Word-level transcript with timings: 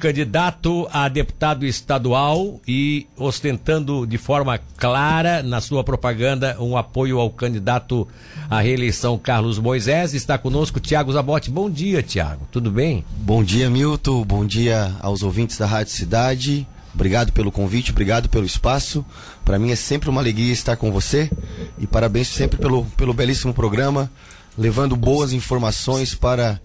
Candidato 0.00 0.86
a 0.92 1.08
deputado 1.08 1.66
estadual 1.66 2.60
e 2.68 3.08
ostentando 3.16 4.06
de 4.06 4.16
forma 4.16 4.56
clara 4.76 5.42
na 5.42 5.60
sua 5.60 5.82
propaganda 5.82 6.56
um 6.60 6.76
apoio 6.76 7.18
ao 7.18 7.28
candidato 7.28 8.06
à 8.48 8.60
reeleição 8.60 9.18
Carlos 9.18 9.58
Moisés. 9.58 10.14
Está 10.14 10.38
conosco 10.38 10.78
Tiago 10.78 11.12
Zabotti. 11.12 11.50
Bom 11.50 11.68
dia, 11.68 12.00
Tiago. 12.00 12.46
Tudo 12.52 12.70
bem? 12.70 13.04
Bom 13.10 13.42
dia, 13.42 13.68
Milton. 13.68 14.22
Bom 14.22 14.46
dia 14.46 14.94
aos 15.00 15.24
ouvintes 15.24 15.58
da 15.58 15.66
Rádio 15.66 15.92
Cidade. 15.92 16.64
Obrigado 16.94 17.32
pelo 17.32 17.50
convite, 17.50 17.90
obrigado 17.90 18.28
pelo 18.28 18.46
espaço. 18.46 19.04
Para 19.44 19.58
mim 19.58 19.72
é 19.72 19.76
sempre 19.76 20.08
uma 20.08 20.20
alegria 20.20 20.52
estar 20.52 20.76
com 20.76 20.92
você 20.92 21.28
e 21.76 21.88
parabéns 21.88 22.28
sempre 22.28 22.56
pelo, 22.56 22.84
pelo 22.96 23.12
belíssimo 23.12 23.52
programa, 23.52 24.08
levando 24.56 24.94
boas 24.94 25.32
informações 25.32 26.14
para, 26.14 26.60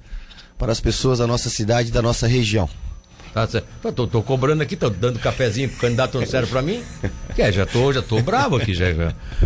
para 0.56 0.72
as 0.72 0.80
pessoas 0.80 1.18
da 1.18 1.26
nossa 1.26 1.50
cidade 1.50 1.90
e 1.90 1.92
da 1.92 2.04
nossa 2.04 2.28
região. 2.28 2.70
Tá 3.34 3.48
certo. 3.48 3.68
Tô, 3.96 4.06
tô, 4.06 4.22
cobrando 4.22 4.62
aqui, 4.62 4.76
tô 4.76 4.90
dando 4.90 5.18
cafezinho 5.18 5.68
pro 5.70 5.80
candidato 5.80 6.20
não 6.20 6.26
serve 6.26 6.52
pra 6.52 6.62
mim. 6.62 6.84
É, 7.36 7.52
já 7.52 7.66
tô, 7.66 7.92
já 7.92 8.02
tô 8.02 8.22
bravo 8.22 8.58
aqui 8.58 8.76
já. 8.76 8.86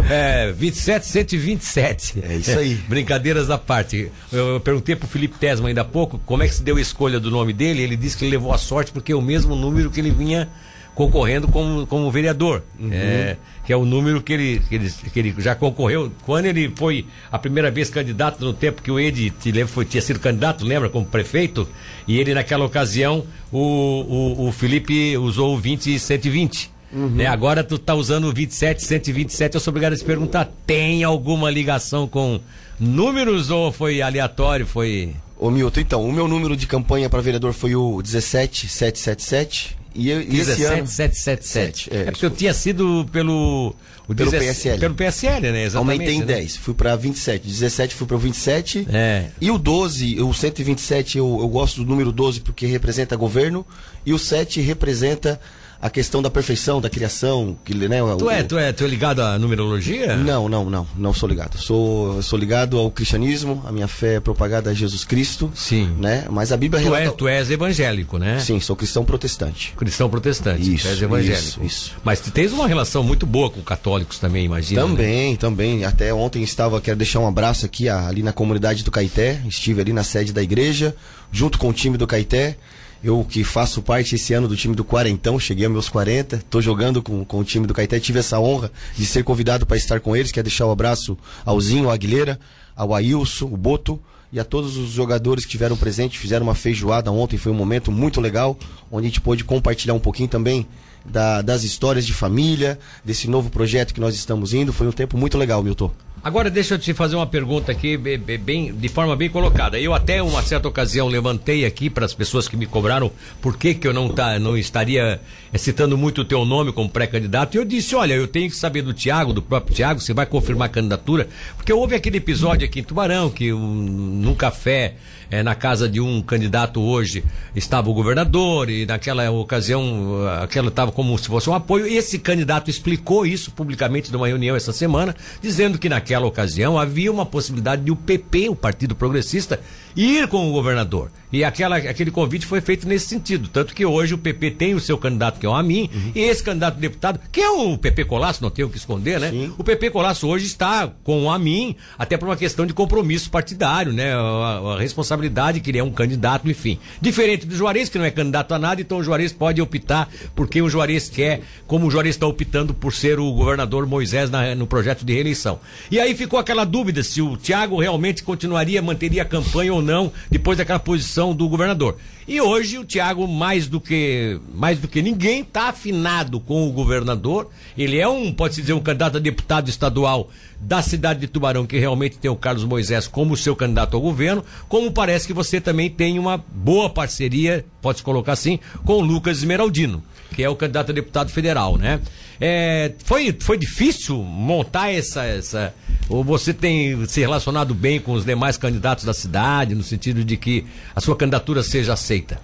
É, 0.09 0.51
27, 0.51 1.05
127. 1.05 2.19
É 2.21 2.35
isso 2.35 2.59
aí. 2.59 2.73
É, 2.73 2.89
brincadeiras 2.89 3.49
à 3.49 3.57
parte. 3.57 4.11
Eu, 4.29 4.55
eu 4.55 4.59
perguntei 4.59 4.93
pro 4.93 5.07
Felipe 5.07 5.37
Tesma 5.37 5.69
ainda 5.69 5.81
há 5.81 5.85
pouco 5.85 6.19
como 6.25 6.43
é 6.43 6.47
que 6.49 6.55
se 6.55 6.61
deu 6.61 6.75
a 6.75 6.81
escolha 6.81 7.17
do 7.17 7.31
nome 7.31 7.53
dele. 7.53 7.81
Ele 7.81 7.95
disse 7.95 8.17
que 8.17 8.25
ele 8.25 8.31
levou 8.31 8.51
a 8.51 8.57
sorte 8.57 8.91
porque 8.91 9.13
é 9.13 9.15
o 9.15 9.21
mesmo 9.21 9.55
número 9.55 9.89
que 9.89 10.01
ele 10.01 10.11
vinha 10.11 10.49
concorrendo 10.97 11.47
como, 11.47 11.85
como 11.85 12.09
vereador. 12.09 12.63
Uhum. 12.79 12.89
É, 12.91 13.37
que 13.63 13.71
é 13.71 13.77
o 13.77 13.85
número 13.85 14.19
que 14.19 14.33
ele, 14.33 14.61
que, 14.67 14.73
ele, 14.73 14.89
que 15.13 15.19
ele 15.19 15.35
já 15.37 15.53
concorreu. 15.53 16.11
Quando 16.25 16.47
ele 16.47 16.73
foi 16.75 17.05
a 17.31 17.37
primeira 17.37 17.69
vez 17.69 17.87
candidato, 17.87 18.43
no 18.43 18.51
tempo 18.51 18.81
que 18.81 18.89
o 18.89 18.99
Ed 18.99 19.31
foi, 19.67 19.85
tinha 19.85 20.01
sido 20.01 20.19
candidato, 20.19 20.65
lembra, 20.65 20.89
como 20.89 21.05
prefeito, 21.05 21.69
e 22.07 22.17
ele 22.17 22.33
naquela 22.33 22.65
ocasião, 22.65 23.23
o, 23.51 23.59
o, 23.59 24.47
o 24.47 24.51
Felipe 24.51 25.15
usou 25.17 25.53
o 25.53 25.59
20 25.59 25.93
e 25.93 25.99
120. 25.99 26.71
Uhum. 26.91 27.09
Né? 27.09 27.27
Agora 27.27 27.63
tu 27.63 27.77
tá 27.77 27.93
usando 27.93 28.25
o 28.25 28.33
27, 28.33 28.83
127, 28.83 29.53
eu 29.53 29.61
sou 29.61 29.71
obrigado 29.71 29.93
a 29.93 29.97
te 29.97 30.03
perguntar, 30.03 30.49
tem 30.65 31.03
alguma 31.03 31.51
ligação 31.51 32.07
com 32.07 32.39
números 32.79 33.51
ou 33.51 33.71
foi 33.71 34.01
aleatório, 34.01 34.65
foi... 34.65 35.13
Ô 35.37 35.51
Milton, 35.51 35.79
então, 35.79 36.03
o 36.03 36.11
meu 36.11 36.27
número 36.27 36.57
de 36.57 36.65
campanha 36.65 37.07
para 37.07 37.21
vereador 37.21 37.53
foi 37.53 37.75
o 37.75 38.01
17777 38.01 39.76
e, 39.97 40.09
eu, 40.09 40.21
e 40.21 40.39
esse 40.39 40.63
ano... 40.63 40.87
777. 40.87 41.89
É, 41.91 42.01
é 42.01 42.11
porque 42.11 42.25
eu 42.25 42.29
tinha 42.29 42.53
sido 42.53 43.05
pelo... 43.11 43.75
O 44.07 44.15
pelo 44.15 44.31
17, 44.31 44.53
PSL. 44.53 44.79
Pelo 44.79 44.95
PSL, 44.95 45.51
né? 45.51 45.63
Exatamente. 45.63 45.75
Aumentei 45.75 46.15
em 46.15 46.19
né? 46.19 46.25
10, 46.25 46.55
fui 46.57 46.73
para 46.73 46.95
27. 46.95 47.45
17 47.45 47.95
fui 47.95 48.07
para 48.07 48.15
27. 48.15 48.87
É. 48.89 49.25
E 49.41 49.51
o 49.51 49.57
12, 49.57 50.21
o 50.21 50.33
127, 50.33 51.17
eu, 51.17 51.37
eu 51.41 51.47
gosto 51.49 51.83
do 51.83 51.89
número 51.89 52.11
12 52.11 52.39
porque 52.39 52.65
representa 52.67 53.17
governo. 53.17 53.65
E 54.05 54.13
o 54.13 54.19
7 54.19 54.61
representa 54.61 55.41
a 55.81 55.89
questão 55.89 56.21
da 56.21 56.29
perfeição, 56.29 56.81
da 56.81 56.89
criação, 56.89 57.57
que, 57.63 57.73
né, 57.75 57.99
tu, 58.17 58.29
é, 58.29 58.43
tu, 58.43 58.57
é, 58.57 58.73
tu 58.73 58.83
é 58.83 58.87
ligado 58.87 59.21
à 59.21 59.37
numerologia? 59.37 60.17
Não, 60.17 60.49
não, 60.49 60.69
não, 60.69 60.87
não 60.95 61.13
sou 61.13 61.29
ligado. 61.29 61.57
Sou, 61.57 62.21
sou 62.21 62.37
ligado 62.37 62.77
ao 62.77 62.89
cristianismo, 62.89 63.63
a 63.65 63.71
minha 63.71 63.87
fé 63.87 64.15
é 64.15 64.19
propagada 64.19 64.71
a 64.71 64.73
Jesus 64.73 65.05
Cristo. 65.05 65.51
Sim. 65.53 65.95
Né? 65.99 66.25
Mas 66.29 66.51
a 66.51 66.57
Bíblia 66.57 66.81
tu, 66.81 66.85
relata... 66.85 67.05
é, 67.05 67.11
tu 67.11 67.27
és 67.27 67.51
evangélico, 67.51 68.17
né? 68.17 68.39
Sim, 68.39 68.59
sou 68.59 68.75
cristão 68.75 69.05
protestante. 69.05 69.73
Cristão 69.77 70.09
protestante, 70.09 70.73
isso, 70.73 70.87
tu 70.87 70.89
és 70.89 71.01
evangélico. 71.01 71.39
Isso, 71.39 71.63
isso. 71.63 71.95
Mas 72.03 72.19
tu 72.19 72.31
tens 72.31 72.51
uma 72.51 72.67
relação 72.67 73.03
muito 73.03 73.25
boa 73.25 73.49
com 73.49 73.61
católicos 73.61 74.17
também, 74.17 74.45
imagina. 74.45 74.81
Né? 74.81 74.87
Também, 74.87 75.31
né? 75.31 75.37
também. 75.37 75.85
Até 75.85 76.13
ontem 76.13 76.41
estava, 76.41 76.81
quero 76.81 76.97
deixar 76.97 77.19
um 77.19 77.27
abraço 77.27 77.65
aqui 77.65 77.87
ali 77.87 78.23
na 78.23 78.33
comunidade 78.33 78.83
do 78.83 78.89
Caeté, 78.89 79.41
estive 79.47 79.81
ali 79.81 79.93
na 79.93 80.03
sede 80.03 80.33
da 80.33 80.41
igreja, 80.41 80.95
junto 81.31 81.59
com 81.59 81.69
o 81.69 81.73
time 81.73 81.97
do 81.97 82.07
Caeté. 82.07 82.57
Eu 83.03 83.23
que 83.23 83.43
faço 83.43 83.81
parte 83.81 84.15
esse 84.15 84.33
ano 84.33 84.47
do 84.47 84.55
time 84.55 84.75
do 84.75 84.83
Quarentão, 84.83 85.39
cheguei 85.39 85.65
aos 85.65 85.73
meus 85.73 85.89
40, 85.89 86.37
estou 86.37 86.61
jogando 86.61 87.01
com, 87.01 87.23
com 87.23 87.39
o 87.39 87.43
time 87.43 87.67
do 87.67 87.73
Caeté, 87.73 87.99
tive 87.99 88.19
essa 88.19 88.39
honra 88.39 88.71
de 88.95 89.05
ser 89.05 89.23
convidado 89.23 89.65
para 89.65 89.77
estar 89.77 89.99
com 89.99 90.15
eles. 90.15 90.31
Quero 90.31 90.45
deixar 90.45 90.65
o 90.65 90.69
um 90.69 90.71
abraço 90.71 91.17
ao 91.45 91.59
Zinho, 91.61 91.85
ao 91.85 91.91
Aguilera, 91.91 92.39
ao 92.75 92.93
Ailson, 92.95 93.45
o 93.45 93.57
Boto 93.57 93.99
e 94.31 94.39
a 94.39 94.43
todos 94.43 94.77
os 94.77 94.89
jogadores 94.89 95.45
que 95.45 95.51
tiveram 95.51 95.77
presente, 95.77 96.19
fizeram 96.19 96.45
uma 96.45 96.55
feijoada 96.55 97.11
ontem, 97.11 97.37
foi 97.37 97.51
um 97.51 97.55
momento 97.55 97.91
muito 97.91 98.19
legal, 98.19 98.57
onde 98.91 99.07
a 99.07 99.09
gente 99.09 99.21
pôde 99.21 99.43
compartilhar 99.43 99.93
um 99.93 99.99
pouquinho 99.99 100.27
também 100.27 100.67
da, 101.09 101.41
das 101.41 101.63
histórias 101.63 102.05
de 102.05 102.13
família, 102.13 102.77
desse 103.03 103.29
novo 103.29 103.49
projeto 103.49 103.93
que 103.93 103.99
nós 103.99 104.15
estamos 104.15 104.53
indo. 104.53 104.73
Foi 104.73 104.87
um 104.87 104.91
tempo 104.91 105.17
muito 105.17 105.37
legal, 105.37 105.63
Milton. 105.63 105.91
Agora 106.23 106.49
deixa 106.49 106.73
eu 106.73 106.79
te 106.79 106.93
fazer 106.93 107.15
uma 107.15 107.27
pergunta 107.27 107.71
aqui, 107.71 107.95
bem, 107.95 108.73
de 108.73 108.89
forma 108.89 109.15
bem 109.15 109.29
colocada. 109.29 109.79
Eu 109.79 109.93
até 109.93 110.21
uma 110.21 110.41
certa 110.41 110.67
ocasião 110.67 111.07
levantei 111.07 111.63
aqui 111.63 111.89
para 111.89 112.05
as 112.05 112.13
pessoas 112.13 112.49
que 112.49 112.57
me 112.57 112.65
cobraram 112.65 113.09
por 113.39 113.55
que, 113.55 113.73
que 113.73 113.87
eu 113.87 113.93
não, 113.93 114.09
tá, 114.09 114.37
não 114.37 114.57
estaria 114.57 115.21
é, 115.53 115.57
citando 115.57 115.97
muito 115.97 116.21
o 116.21 116.25
teu 116.25 116.43
nome 116.43 116.73
como 116.73 116.89
pré-candidato. 116.89 117.55
E 117.55 117.59
eu 117.59 117.63
disse, 117.63 117.95
olha, 117.95 118.13
eu 118.13 118.27
tenho 118.27 118.49
que 118.49 118.57
saber 118.57 118.81
do 118.81 118.93
Tiago, 118.93 119.31
do 119.31 119.41
próprio 119.41 119.75
Tiago, 119.75 120.01
se 120.01 120.11
vai 120.11 120.25
confirmar 120.25 120.65
a 120.65 120.71
candidatura. 120.71 121.29
Porque 121.55 121.71
houve 121.71 121.95
aquele 121.95 122.17
episódio 122.17 122.65
aqui 122.65 122.81
em 122.81 122.83
Tubarão, 122.83 123.29
que 123.29 123.53
um, 123.53 123.59
num 123.59 124.35
café, 124.35 124.95
é, 125.29 125.43
na 125.43 125.55
casa 125.55 125.87
de 125.87 126.01
um 126.01 126.21
candidato 126.21 126.81
hoje, 126.81 127.23
estava 127.55 127.89
o 127.89 127.93
governador, 127.93 128.69
e 128.69 128.85
naquela 128.85 129.29
ocasião, 129.31 130.27
aquela 130.41 130.67
estava 130.67 130.91
como 130.97 131.15
se 131.15 131.27
fosse 131.27 131.47
um 131.47 131.53
apoio. 131.53 131.85
Esse 131.85 132.17
candidato 132.17 132.71
explicou 132.71 133.23
isso 133.23 133.51
publicamente 133.51 134.11
numa 134.11 134.27
reunião 134.27 134.55
essa 134.55 134.73
semana, 134.73 135.15
dizendo 135.39 135.77
que 135.77 135.87
naquela 135.87 136.25
ocasião 136.25 136.75
havia 136.79 137.11
uma 137.11 137.23
possibilidade 137.23 137.83
de 137.83 137.91
o 137.91 137.95
PP, 137.95 138.49
o 138.49 138.55
Partido 138.55 138.95
Progressista, 138.95 139.59
ir 139.95 140.27
com 140.27 140.49
o 140.49 140.51
governador. 140.51 141.11
E 141.31 141.43
aquela, 141.43 141.75
aquele 141.77 142.09
convite 142.09 142.45
foi 142.45 142.61
feito 142.61 142.87
nesse 142.87 143.07
sentido. 143.07 143.49
Tanto 143.49 143.73
que 143.73 143.85
hoje 143.85 144.13
o 144.13 144.17
PP 144.17 144.51
tem 144.51 144.73
o 144.73 144.79
seu 144.79 144.97
candidato, 144.97 145.39
que 145.39 145.45
é 145.45 145.49
o 145.49 145.53
Amin, 145.53 145.89
uhum. 145.93 146.11
e 146.15 146.21
esse 146.21 146.41
candidato 146.41 146.79
deputado, 146.79 147.19
que 147.31 147.41
é 147.41 147.49
o 147.49 147.77
PP 147.77 148.05
Colasso, 148.05 148.41
não 148.41 148.49
tenho 148.49 148.67
o 148.67 148.71
que 148.71 148.77
esconder, 148.77 149.19
né? 149.19 149.31
Sim. 149.31 149.53
O 149.57 149.63
PP 149.63 149.89
Colasso 149.89 150.27
hoje 150.27 150.45
está 150.45 150.89
com 151.03 151.23
o 151.23 151.29
Amin, 151.29 151.75
até 151.97 152.15
por 152.15 152.29
uma 152.29 152.37
questão 152.37 152.65
de 152.65 152.73
compromisso 152.73 153.29
partidário, 153.29 153.91
né? 153.91 154.13
A, 154.13 154.75
a, 154.75 154.79
responsabilidade 154.79 155.59
que 155.59 155.69
ele 155.69 155.79
é 155.79 155.83
um 155.83 155.91
candidato, 155.91 156.49
enfim. 156.49 156.79
Diferente 157.01 157.45
do 157.45 157.55
Juarez, 157.55 157.89
que 157.89 157.97
não 157.97 158.05
é 158.05 158.11
candidato 158.11 158.53
a 158.53 158.59
nada, 158.59 158.79
então 158.79 158.99
o 158.99 159.03
Juarez 159.03 159.33
pode 159.33 159.61
optar 159.61 160.09
por 160.33 160.47
quem 160.47 160.61
o 160.61 160.69
Juarez 160.69 161.09
quer, 161.09 161.41
como 161.65 161.87
o 161.87 161.91
Juarez 161.91 162.15
está 162.15 162.25
optando 162.25 162.73
por 162.73 162.93
ser 162.93 163.19
o 163.19 163.33
governador 163.33 163.85
Moisés 163.85 164.29
na, 164.29 164.55
no 164.55 164.65
projeto 164.65 165.03
de 165.03 165.13
reeleição. 165.13 165.59
E 165.91 165.99
aí 165.99 166.15
ficou 166.15 166.39
aquela 166.39 166.63
dúvida 166.63 167.03
se 167.03 167.21
o 167.21 167.35
Tiago 167.35 167.79
realmente 167.79 168.23
continuaria, 168.23 168.81
manteria 168.81 169.23
a 169.23 169.25
campanha 169.25 169.73
ou 169.73 169.81
não, 169.81 170.11
depois 170.31 170.57
daquela 170.57 170.79
posição 170.79 171.16
do 171.35 171.47
governador. 171.49 171.97
E 172.27 172.41
hoje 172.41 172.77
o 172.77 172.85
Tiago, 172.85 173.27
mais 173.27 173.67
do 173.67 173.79
que 173.79 174.39
mais 174.53 174.79
do 174.79 174.87
que 174.87 175.01
ninguém, 175.01 175.41
está 175.41 175.69
afinado 175.69 176.39
com 176.39 176.67
o 176.67 176.71
governador. 176.71 177.49
Ele 177.77 177.97
é 177.97 178.07
um, 178.07 178.33
pode-se 178.33 178.61
dizer, 178.61 178.73
um 178.73 178.79
candidato 178.79 179.17
a 179.17 179.19
deputado 179.19 179.69
estadual 179.69 180.29
da 180.59 180.81
cidade 180.81 181.19
de 181.19 181.27
Tubarão, 181.27 181.65
que 181.65 181.77
realmente 181.77 182.17
tem 182.17 182.29
o 182.29 182.35
Carlos 182.35 182.63
Moisés 182.63 183.07
como 183.07 183.37
seu 183.37 183.55
candidato 183.55 183.95
ao 183.95 184.01
governo, 184.01 184.43
como 184.67 184.91
parece 184.91 185.27
que 185.27 185.33
você 185.33 185.61
também 185.61 185.89
tem 185.89 186.17
uma 186.19 186.37
boa 186.37 186.89
parceria, 186.89 187.63
pode-se 187.81 188.03
colocar 188.03 188.33
assim, 188.33 188.59
com 188.83 188.93
o 188.93 189.01
Lucas 189.01 189.37
Esmeraldino, 189.37 190.03
que 190.35 190.43
é 190.43 190.49
o 190.49 190.55
candidato 190.55 190.91
a 190.91 190.93
deputado 190.93 191.29
federal, 191.29 191.77
né? 191.77 192.01
É, 192.39 192.91
foi, 193.03 193.35
foi 193.39 193.57
difícil 193.57 194.17
montar 194.17 194.91
essa, 194.91 195.23
essa. 195.23 195.73
Ou 196.09 196.23
você 196.23 196.53
tem 196.53 197.05
se 197.05 197.19
relacionado 197.19 197.73
bem 197.73 197.99
com 197.99 198.13
os 198.13 198.23
demais 198.23 198.57
candidatos 198.57 199.03
da 199.03 199.13
cidade, 199.13 199.75
no 199.75 199.83
sentido 199.83 200.23
de 200.23 200.37
que 200.37 200.65
a 200.95 201.01
sua 201.01 201.15
candidatura 201.15 201.61
seja 201.61 201.93
aceita? 201.93 202.39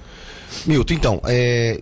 Milton, 0.66 0.94
então, 0.94 1.22
é, 1.26 1.80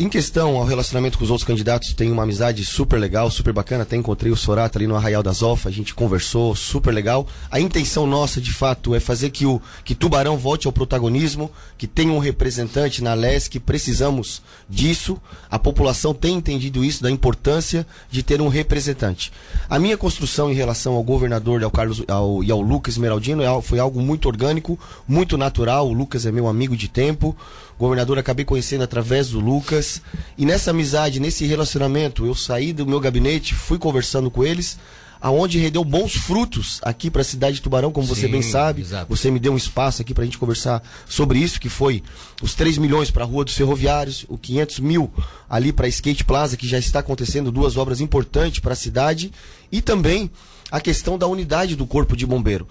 em 0.00 0.08
questão 0.08 0.56
ao 0.56 0.64
relacionamento 0.64 1.18
com 1.18 1.24
os 1.24 1.30
outros 1.30 1.46
candidatos, 1.46 1.92
tem 1.92 2.10
uma 2.10 2.22
amizade 2.22 2.64
super 2.64 2.98
legal, 2.98 3.30
super 3.30 3.52
bacana. 3.52 3.82
Até 3.82 3.94
encontrei 3.94 4.32
o 4.32 4.36
Sorata 4.36 4.78
ali 4.78 4.86
no 4.86 4.96
Arraial 4.96 5.22
das 5.22 5.42
Alfa, 5.42 5.68
a 5.68 5.72
gente 5.72 5.94
conversou, 5.94 6.56
super 6.56 6.92
legal. 6.92 7.26
A 7.50 7.60
intenção 7.60 8.06
nossa, 8.06 8.40
de 8.40 8.52
fato, 8.52 8.94
é 8.94 9.00
fazer 9.00 9.30
que 9.30 9.44
o 9.44 9.60
que 9.84 9.94
Tubarão 9.94 10.38
volte 10.38 10.66
ao 10.66 10.72
protagonismo, 10.72 11.50
que 11.76 11.86
tenha 11.86 12.12
um 12.12 12.18
representante 12.18 13.02
na 13.02 13.12
LESC, 13.14 13.60
precisamos 13.60 14.42
disso. 14.68 15.20
A 15.50 15.58
população 15.58 16.14
tem 16.14 16.36
entendido 16.36 16.84
isso, 16.84 17.02
da 17.02 17.10
importância 17.10 17.86
de 18.10 18.22
ter 18.22 18.40
um 18.40 18.48
representante. 18.48 19.30
A 19.68 19.78
minha 19.78 19.96
construção 19.96 20.50
em 20.50 20.54
relação 20.54 20.94
ao 20.94 21.02
governador 21.02 21.62
ao 21.62 21.70
Carlos, 21.70 22.02
ao, 22.08 22.42
e 22.42 22.50
ao 22.50 22.60
Lucas 22.60 22.94
Esmeraldino 22.94 23.42
é 23.42 23.62
foi 23.62 23.78
algo 23.78 24.00
muito 24.00 24.26
orgânico, 24.26 24.78
muito 25.06 25.36
natural. 25.36 25.88
O 25.88 25.92
Lucas 25.92 26.24
é 26.24 26.32
meu 26.32 26.48
amigo 26.48 26.76
de 26.76 26.88
tempo 26.88 27.36
governador 27.78 28.18
acabei 28.18 28.44
conhecendo 28.44 28.82
através 28.82 29.30
do 29.30 29.40
Lucas. 29.40 30.02
E 30.36 30.44
nessa 30.44 30.72
amizade, 30.72 31.20
nesse 31.20 31.46
relacionamento, 31.46 32.26
eu 32.26 32.34
saí 32.34 32.72
do 32.72 32.84
meu 32.84 33.00
gabinete, 33.00 33.54
fui 33.54 33.78
conversando 33.78 34.30
com 34.30 34.44
eles, 34.44 34.78
aonde 35.20 35.58
rendeu 35.58 35.84
bons 35.84 36.14
frutos 36.14 36.80
aqui 36.82 37.10
para 37.10 37.22
a 37.22 37.24
cidade 37.24 37.56
de 37.56 37.62
Tubarão, 37.62 37.92
como 37.92 38.06
Sim, 38.06 38.14
você 38.14 38.28
bem 38.28 38.42
sabe. 38.42 38.82
Exato. 38.82 39.06
Você 39.08 39.30
me 39.30 39.38
deu 39.38 39.52
um 39.52 39.56
espaço 39.56 40.02
aqui 40.02 40.12
para 40.12 40.22
a 40.22 40.24
gente 40.24 40.38
conversar 40.38 40.82
sobre 41.08 41.38
isso, 41.38 41.60
que 41.60 41.68
foi 41.68 42.02
os 42.42 42.54
3 42.54 42.78
milhões 42.78 43.10
para 43.10 43.24
a 43.24 43.26
Rua 43.26 43.44
dos 43.44 43.54
Ferroviários, 43.54 44.26
o 44.28 44.36
500 44.36 44.80
mil 44.80 45.10
ali 45.48 45.72
para 45.72 45.86
a 45.86 45.88
Skate 45.88 46.24
Plaza, 46.24 46.56
que 46.56 46.66
já 46.66 46.78
está 46.78 46.98
acontecendo 46.98 47.52
duas 47.52 47.76
obras 47.76 48.00
importantes 48.00 48.60
para 48.60 48.72
a 48.72 48.76
cidade, 48.76 49.32
e 49.70 49.80
também 49.80 50.30
a 50.70 50.80
questão 50.80 51.16
da 51.16 51.26
unidade 51.26 51.74
do 51.74 51.86
Corpo 51.86 52.16
de 52.16 52.26
Bombeiro 52.26 52.68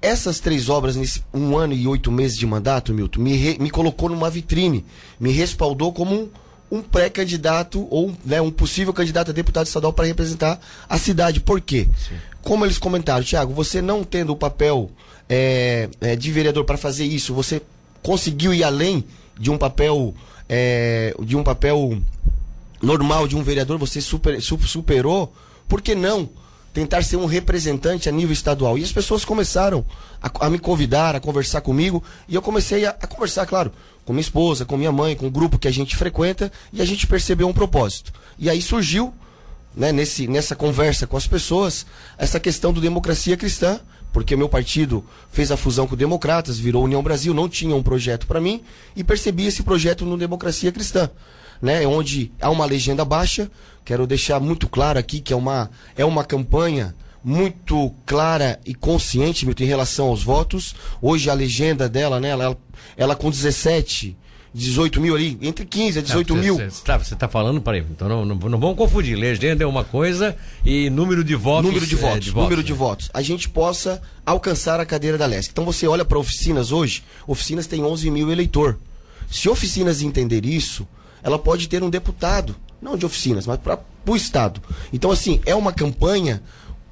essas 0.00 0.38
três 0.40 0.68
obras 0.68 0.96
nesse 0.96 1.22
um 1.34 1.56
ano 1.56 1.74
e 1.74 1.86
oito 1.86 2.10
meses 2.10 2.36
de 2.36 2.46
mandato, 2.46 2.94
Milton, 2.94 3.20
me, 3.20 3.36
re, 3.36 3.58
me 3.60 3.70
colocou 3.70 4.08
numa 4.08 4.30
vitrine, 4.30 4.84
me 5.18 5.32
respaldou 5.32 5.92
como 5.92 6.14
um, 6.14 6.28
um 6.70 6.82
pré-candidato 6.82 7.86
ou 7.90 8.14
né, 8.24 8.40
um 8.40 8.50
possível 8.50 8.92
candidato 8.92 9.30
a 9.30 9.34
deputado 9.34 9.66
estadual 9.66 9.92
para 9.92 10.06
representar 10.06 10.60
a 10.88 10.98
cidade. 10.98 11.40
Por 11.40 11.60
quê? 11.60 11.88
Sim. 12.08 12.14
Como 12.42 12.64
eles 12.64 12.78
comentaram, 12.78 13.24
Tiago, 13.24 13.52
você 13.52 13.82
não 13.82 14.04
tendo 14.04 14.32
o 14.32 14.36
papel 14.36 14.90
é, 15.28 15.88
é, 16.00 16.16
de 16.16 16.30
vereador 16.30 16.64
para 16.64 16.76
fazer 16.76 17.04
isso, 17.04 17.34
você 17.34 17.60
conseguiu 18.02 18.54
ir 18.54 18.62
além 18.62 19.04
de 19.38 19.50
um 19.50 19.58
papel 19.58 20.14
é, 20.48 21.14
de 21.20 21.36
um 21.36 21.42
papel 21.42 22.00
normal 22.80 23.26
de 23.28 23.36
um 23.36 23.42
vereador, 23.42 23.76
você 23.78 24.00
super, 24.00 24.40
superou, 24.40 25.32
por 25.68 25.82
que 25.82 25.94
não? 25.94 26.28
Tentar 26.72 27.02
ser 27.02 27.16
um 27.16 27.26
representante 27.26 28.08
a 28.08 28.12
nível 28.12 28.32
estadual. 28.32 28.78
E 28.78 28.84
as 28.84 28.92
pessoas 28.92 29.24
começaram 29.24 29.84
a, 30.22 30.46
a 30.46 30.50
me 30.50 30.58
convidar, 30.58 31.14
a 31.14 31.20
conversar 31.20 31.60
comigo, 31.60 32.02
e 32.28 32.34
eu 32.34 32.42
comecei 32.42 32.84
a, 32.84 32.90
a, 32.90 33.06
conversar, 33.06 33.46
claro, 33.46 33.72
com 34.04 34.12
minha 34.12 34.20
esposa, 34.20 34.64
com 34.64 34.76
minha 34.76 34.92
mãe, 34.92 35.16
com 35.16 35.26
o 35.26 35.30
grupo 35.30 35.58
que 35.58 35.68
a 35.68 35.72
gente 35.72 35.96
frequenta, 35.96 36.52
e 36.72 36.80
a 36.80 36.84
gente 36.84 37.06
percebeu 37.06 37.48
um 37.48 37.52
propósito. 37.52 38.12
E 38.38 38.48
aí 38.48 38.62
surgiu, 38.62 39.12
né, 39.74 39.92
nesse, 39.92 40.26
nessa 40.26 40.54
conversa 40.54 41.06
com 41.06 41.16
as 41.16 41.26
pessoas, 41.26 41.86
essa 42.16 42.40
questão 42.40 42.72
do 42.72 42.80
democracia 42.80 43.36
cristã, 43.36 43.80
porque 44.12 44.34
meu 44.34 44.48
partido 44.48 45.04
fez 45.30 45.52
a 45.52 45.56
fusão 45.56 45.86
com 45.86 45.94
o 45.94 45.96
Democratas, 45.96 46.58
virou 46.58 46.84
União 46.84 47.02
Brasil, 47.02 47.34
não 47.34 47.48
tinha 47.48 47.76
um 47.76 47.82
projeto 47.82 48.26
para 48.26 48.40
mim, 48.40 48.62
e 48.96 49.04
percebi 49.04 49.46
esse 49.46 49.62
projeto 49.62 50.04
no 50.04 50.16
Democracia 50.16 50.72
Cristã 50.72 51.10
né, 51.60 51.86
onde 51.86 52.32
há 52.40 52.50
uma 52.50 52.64
legenda 52.64 53.04
baixa. 53.04 53.50
Quero 53.84 54.06
deixar 54.06 54.40
muito 54.40 54.68
claro 54.68 54.98
aqui 54.98 55.20
que 55.20 55.32
é 55.32 55.36
uma, 55.36 55.70
é 55.96 56.04
uma 56.04 56.24
campanha 56.24 56.94
muito 57.22 57.92
clara 58.06 58.58
e 58.64 58.74
consciente 58.74 59.44
Milton, 59.44 59.64
em 59.64 59.66
relação 59.66 60.08
aos 60.08 60.22
votos. 60.22 60.74
Hoje 61.00 61.28
a 61.28 61.34
legenda 61.34 61.88
dela, 61.88 62.20
né, 62.20 62.28
ela, 62.28 62.56
ela 62.96 63.16
com 63.16 63.30
17, 63.30 64.16
18 64.54 65.00
mil 65.00 65.14
ali, 65.14 65.38
entre 65.42 65.64
15 65.64 65.98
a 65.98 66.02
18 66.02 66.34
é, 66.34 66.36
mil. 66.36 66.56
Você 66.56 66.64
está 66.66 66.98
tá 66.98 67.28
falando, 67.28 67.60
peraí, 67.60 67.84
então 67.90 68.08
não, 68.08 68.24
não, 68.24 68.34
não, 68.34 68.58
vamos 68.58 68.76
confundir. 68.76 69.16
Legenda 69.16 69.62
é 69.62 69.66
uma 69.66 69.84
coisa 69.84 70.36
e 70.64 70.88
número 70.90 71.22
de 71.22 71.34
votos. 71.34 71.64
Número 71.66 71.86
de 71.86 71.96
votos, 71.96 72.16
é, 72.16 72.20
de 72.30 72.34
número 72.34 72.62
de 72.62 72.72
votos. 72.72 73.10
A 73.12 73.22
gente 73.22 73.48
possa 73.48 74.00
alcançar 74.24 74.80
a 74.80 74.86
cadeira 74.86 75.18
da 75.18 75.26
LESC. 75.26 75.50
Então 75.52 75.64
você 75.64 75.86
olha 75.86 76.04
para 76.04 76.18
oficinas 76.18 76.72
hoje, 76.72 77.02
oficinas 77.26 77.66
tem 77.66 77.82
11 77.82 78.10
mil 78.10 78.30
eleitor. 78.30 78.78
Se 79.30 79.48
oficinas 79.48 80.00
entender 80.00 80.46
isso, 80.46 80.88
ela 81.22 81.38
pode 81.38 81.68
ter 81.68 81.82
um 81.82 81.90
deputado, 81.90 82.56
não 82.80 82.96
de 82.96 83.06
oficinas, 83.06 83.46
mas 83.46 83.58
para 83.58 83.78
o 84.06 84.16
Estado. 84.16 84.60
Então, 84.92 85.10
assim, 85.10 85.40
é 85.44 85.54
uma 85.54 85.72
campanha 85.72 86.42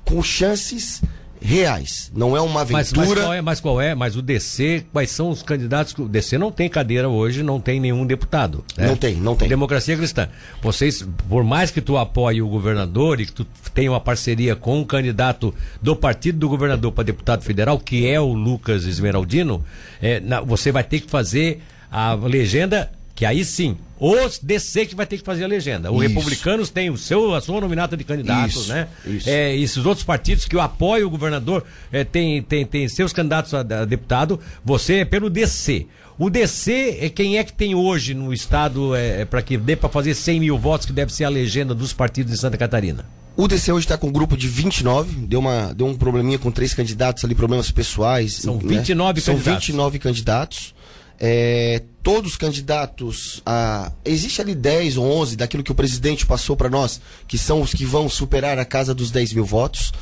com 0.04 0.22
chances 0.22 1.02
reais. 1.40 2.10
Não 2.14 2.36
é 2.36 2.40
uma 2.40 2.62
aventura. 2.62 2.78
Mas, 2.78 2.92
mas, 2.92 3.20
qual 3.20 3.32
é, 3.32 3.42
mas 3.42 3.60
qual 3.60 3.80
é? 3.80 3.94
Mas 3.94 4.16
o 4.16 4.22
DC, 4.22 4.84
quais 4.92 5.10
são 5.10 5.30
os 5.30 5.42
candidatos? 5.42 5.94
O 5.96 6.08
DC 6.08 6.38
não 6.38 6.50
tem 6.50 6.68
cadeira 6.68 7.08
hoje, 7.08 7.42
não 7.42 7.60
tem 7.60 7.78
nenhum 7.78 8.06
deputado. 8.06 8.64
Né? 8.76 8.86
Não 8.86 8.96
tem, 8.96 9.14
não 9.16 9.36
tem. 9.36 9.48
Democracia 9.48 9.96
Cristã. 9.96 10.28
Vocês, 10.60 11.06
por 11.28 11.44
mais 11.44 11.70
que 11.70 11.80
tu 11.80 11.96
apoie 11.96 12.42
o 12.42 12.48
governador 12.48 13.20
e 13.20 13.26
que 13.26 13.32
tu 13.32 13.46
tenha 13.74 13.90
uma 13.90 14.00
parceria 14.00 14.56
com 14.56 14.80
um 14.80 14.84
candidato 14.84 15.54
do 15.80 15.94
partido 15.94 16.38
do 16.38 16.48
governador 16.48 16.92
para 16.92 17.04
deputado 17.04 17.42
federal, 17.42 17.78
que 17.78 18.06
é 18.06 18.20
o 18.20 18.32
Lucas 18.32 18.84
Esmeraldino, 18.84 19.64
é, 20.00 20.20
na, 20.20 20.40
você 20.40 20.72
vai 20.72 20.84
ter 20.84 21.00
que 21.00 21.10
fazer 21.10 21.62
a 21.90 22.14
legenda 22.14 22.90
que 23.16 23.24
aí 23.24 23.44
sim, 23.46 23.78
os 23.98 24.38
DC 24.38 24.84
que 24.86 24.94
vai 24.94 25.06
ter 25.06 25.16
que 25.16 25.24
fazer 25.24 25.44
a 25.44 25.48
legenda. 25.48 25.90
Os 25.90 26.02
republicanos 26.02 26.68
têm 26.68 26.90
o 26.90 26.98
seu, 26.98 27.34
a 27.34 27.40
sua 27.40 27.58
nominata 27.62 27.96
de 27.96 28.04
candidatos, 28.04 28.56
isso, 28.56 28.68
né? 28.68 28.88
Isso. 29.06 29.28
É, 29.28 29.56
esses 29.56 29.86
outros 29.86 30.04
partidos 30.04 30.44
que 30.44 30.56
apoiam 30.58 31.08
o 31.08 31.10
governador 31.10 31.64
é, 31.90 32.04
têm 32.04 32.42
tem, 32.42 32.66
tem 32.66 32.86
seus 32.88 33.14
candidatos 33.14 33.54
a, 33.54 33.60
a, 33.60 33.84
deputado. 33.86 34.38
Você 34.62 34.96
é 34.96 35.04
pelo 35.06 35.30
DC. 35.30 35.86
O 36.18 36.28
DC 36.28 36.98
é 37.00 37.08
quem 37.08 37.38
é 37.38 37.44
que 37.44 37.54
tem 37.54 37.74
hoje 37.74 38.12
no 38.12 38.34
estado 38.34 38.94
é, 38.94 39.22
é 39.22 39.24
para 39.24 39.40
que 39.40 39.56
dê 39.56 39.74
para 39.74 39.88
fazer 39.88 40.14
100 40.14 40.40
mil 40.40 40.58
votos, 40.58 40.86
que 40.86 40.92
deve 40.92 41.10
ser 41.10 41.24
a 41.24 41.30
legenda 41.30 41.74
dos 41.74 41.94
partidos 41.94 42.32
de 42.32 42.38
Santa 42.38 42.58
Catarina? 42.58 43.06
O 43.34 43.48
DC 43.48 43.70
hoje 43.72 43.84
está 43.84 43.98
com 43.98 44.08
um 44.08 44.12
grupo 44.12 44.34
de 44.34 44.48
29, 44.48 45.26
deu, 45.26 45.40
uma, 45.40 45.74
deu 45.74 45.86
um 45.86 45.94
probleminha 45.94 46.38
com 46.38 46.50
três 46.50 46.72
candidatos 46.72 47.22
ali, 47.22 47.34
problemas 47.34 47.70
pessoais. 47.70 48.34
São 48.34 48.58
29 48.58 48.74
né? 48.74 48.82
candidatos. 48.82 49.24
São 49.24 49.36
29 49.36 49.98
candidatos. 49.98 50.74
É, 51.18 51.82
todos 52.02 52.32
os 52.32 52.36
candidatos 52.36 53.40
a. 53.44 53.90
Existe 54.04 54.40
ali 54.40 54.54
10 54.54 54.96
ou 54.98 55.10
11 55.10 55.36
daquilo 55.36 55.62
que 55.62 55.72
o 55.72 55.74
presidente 55.74 56.26
passou 56.26 56.56
para 56.56 56.68
nós, 56.68 57.00
que 57.26 57.38
são 57.38 57.62
os 57.62 57.72
que 57.72 57.84
vão 57.84 58.08
superar 58.08 58.58
a 58.58 58.64
casa 58.64 58.94
dos 58.94 59.10
10 59.10 59.32
mil 59.32 59.44
votos. 59.44 59.92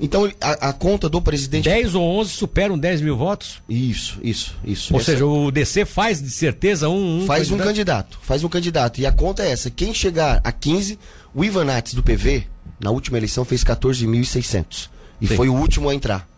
Então, 0.00 0.30
a, 0.40 0.68
a, 0.68 0.72
conta 0.72 1.08
do 1.08 1.20
presidente. 1.20 1.64
10 1.64 1.94
ou 1.94 2.02
11 2.20 2.30
superam 2.30 2.78
10 2.78 3.00
mil 3.00 3.16
votos? 3.16 3.60
Isso, 3.68 4.18
isso, 4.22 4.54
isso. 4.64 4.94
Ou 4.94 5.00
essa... 5.00 5.12
seja, 5.12 5.26
o 5.26 5.50
DC 5.50 5.84
faz 5.84 6.22
de 6.22 6.30
certeza 6.30 6.88
um. 6.88 7.22
um 7.22 7.26
faz 7.26 7.48
candidato? 7.48 7.60
um 7.60 7.66
candidato, 7.66 8.18
faz 8.22 8.44
um 8.44 8.48
candidato. 8.48 9.00
E 9.00 9.06
a 9.06 9.12
conta 9.12 9.42
é 9.42 9.50
essa: 9.50 9.70
quem 9.70 9.92
chegar 9.92 10.40
a 10.44 10.52
15, 10.52 10.98
o 11.34 11.44
Ivanates 11.44 11.94
do 11.94 12.02
PV, 12.02 12.44
na 12.78 12.90
última 12.90 13.18
eleição, 13.18 13.44
fez 13.44 13.64
14.600. 13.64 14.88
E 15.20 15.26
Sim. 15.26 15.36
foi 15.36 15.48
o 15.48 15.54
último 15.54 15.88
a 15.88 15.94
entrar. 15.94 16.28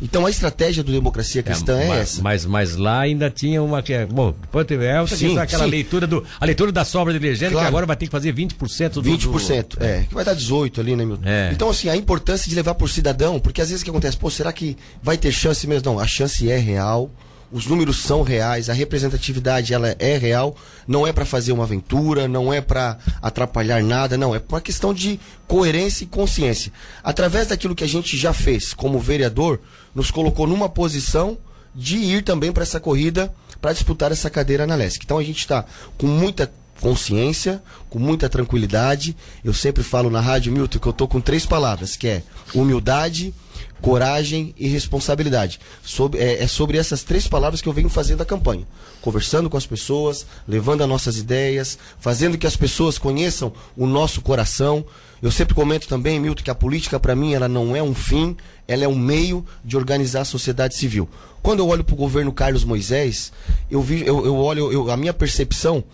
Então 0.00 0.26
a 0.26 0.30
estratégia 0.30 0.82
do 0.82 0.92
democracia 0.92 1.42
cristã 1.42 1.78
é, 1.78 1.88
é 1.88 2.00
essa. 2.00 2.22
Mas, 2.22 2.44
mas 2.44 2.76
lá 2.76 3.00
ainda 3.00 3.30
tinha 3.30 3.62
uma 3.62 3.82
que 3.82 3.92
é, 3.92 4.06
bom, 4.06 4.34
depois 4.40 4.66
teve 4.66 4.84
é, 4.84 5.06
sim, 5.06 5.38
aquela 5.38 5.64
sim. 5.64 5.70
leitura 5.70 6.06
do 6.06 6.24
a 6.38 6.44
leitura 6.44 6.70
da 6.70 6.84
sobra 6.84 7.12
de 7.12 7.18
legenda 7.18 7.52
claro. 7.52 7.66
que 7.66 7.68
agora 7.68 7.86
vai 7.86 7.96
ter 7.96 8.06
que 8.06 8.12
fazer 8.12 8.34
20% 8.34 8.90
do 8.90 9.02
20%, 9.02 9.76
do... 9.76 9.84
é, 9.84 10.04
que 10.08 10.14
vai 10.14 10.24
dar 10.24 10.34
18 10.34 10.80
ali, 10.80 10.96
né, 10.96 11.04
Milton? 11.04 11.22
É. 11.26 11.50
Então 11.52 11.68
assim, 11.70 11.88
a 11.88 11.96
importância 11.96 12.48
de 12.48 12.54
levar 12.54 12.74
por 12.74 12.88
cidadão, 12.88 13.40
porque 13.40 13.60
às 13.60 13.68
vezes 13.68 13.82
o 13.82 13.84
que 13.84 13.90
acontece, 13.90 14.16
pô, 14.16 14.30
será 14.30 14.52
que 14.52 14.76
vai 15.02 15.16
ter 15.16 15.32
chance 15.32 15.66
mesmo? 15.66 15.92
Não, 15.92 15.98
a 15.98 16.06
chance 16.06 16.50
é 16.50 16.58
real 16.58 17.10
os 17.50 17.66
números 17.66 18.02
são 18.02 18.22
reais, 18.22 18.68
a 18.68 18.72
representatividade 18.72 19.72
ela 19.72 19.94
é 19.98 20.16
real, 20.16 20.56
não 20.86 21.06
é 21.06 21.12
para 21.12 21.24
fazer 21.24 21.52
uma 21.52 21.64
aventura, 21.64 22.26
não 22.26 22.52
é 22.52 22.60
para 22.60 22.98
atrapalhar 23.22 23.82
nada, 23.82 24.16
não, 24.16 24.34
é 24.34 24.42
uma 24.48 24.60
questão 24.60 24.92
de 24.92 25.20
coerência 25.46 26.04
e 26.04 26.08
consciência. 26.08 26.72
Através 27.02 27.48
daquilo 27.48 27.74
que 27.74 27.84
a 27.84 27.88
gente 27.88 28.16
já 28.16 28.32
fez 28.32 28.74
como 28.74 28.98
vereador, 28.98 29.60
nos 29.94 30.10
colocou 30.10 30.46
numa 30.46 30.68
posição 30.68 31.38
de 31.74 31.96
ir 31.96 32.22
também 32.22 32.52
para 32.52 32.62
essa 32.62 32.80
corrida 32.80 33.32
para 33.60 33.72
disputar 33.72 34.12
essa 34.12 34.30
cadeira 34.30 34.66
na 34.66 34.74
LESC. 34.74 35.02
Então 35.04 35.18
a 35.18 35.22
gente 35.22 35.38
está 35.38 35.64
com 35.98 36.06
muita 36.06 36.50
consciência, 36.80 37.62
com 37.88 37.98
muita 37.98 38.28
tranquilidade. 38.28 39.16
Eu 39.44 39.54
sempre 39.54 39.82
falo 39.82 40.10
na 40.10 40.20
Rádio 40.20 40.52
Milton 40.52 40.78
que 40.78 40.86
eu 40.86 40.92
tô 40.92 41.08
com 41.08 41.20
três 41.20 41.46
palavras, 41.46 41.96
que 41.96 42.08
é 42.08 42.22
humildade, 42.54 43.34
coragem 43.80 44.54
e 44.56 44.68
responsabilidade. 44.68 45.60
Sobre, 45.82 46.18
é, 46.20 46.42
é, 46.42 46.46
sobre 46.46 46.78
essas 46.78 47.02
três 47.02 47.26
palavras 47.26 47.60
que 47.60 47.68
eu 47.68 47.72
venho 47.72 47.88
fazendo 47.88 48.22
a 48.22 48.26
campanha. 48.26 48.66
Conversando 49.00 49.48
com 49.48 49.56
as 49.56 49.66
pessoas, 49.66 50.26
levando 50.46 50.82
as 50.82 50.88
nossas 50.88 51.16
ideias, 51.18 51.78
fazendo 51.98 52.38
que 52.38 52.46
as 52.46 52.56
pessoas 52.56 52.98
conheçam 52.98 53.52
o 53.76 53.86
nosso 53.86 54.20
coração. 54.20 54.84
Eu 55.22 55.30
sempre 55.30 55.54
comento 55.54 55.88
também, 55.88 56.20
Milton, 56.20 56.42
que 56.42 56.50
a 56.50 56.54
política 56.54 57.00
para 57.00 57.16
mim 57.16 57.32
ela 57.32 57.48
não 57.48 57.74
é 57.74 57.82
um 57.82 57.94
fim, 57.94 58.36
ela 58.68 58.84
é 58.84 58.88
um 58.88 58.98
meio 58.98 59.44
de 59.64 59.76
organizar 59.76 60.22
a 60.22 60.24
sociedade 60.24 60.74
civil. 60.74 61.08
Quando 61.42 61.60
eu 61.60 61.68
olho 61.68 61.84
para 61.84 61.94
o 61.94 61.98
governo 61.98 62.32
Carlos 62.32 62.64
Moisés, 62.64 63.32
eu, 63.70 63.80
vi, 63.80 64.04
eu, 64.04 64.26
eu 64.26 64.36
olho, 64.36 64.72
eu, 64.72 64.90
a 64.90 64.96
minha 64.96 65.14
percepção 65.14 65.84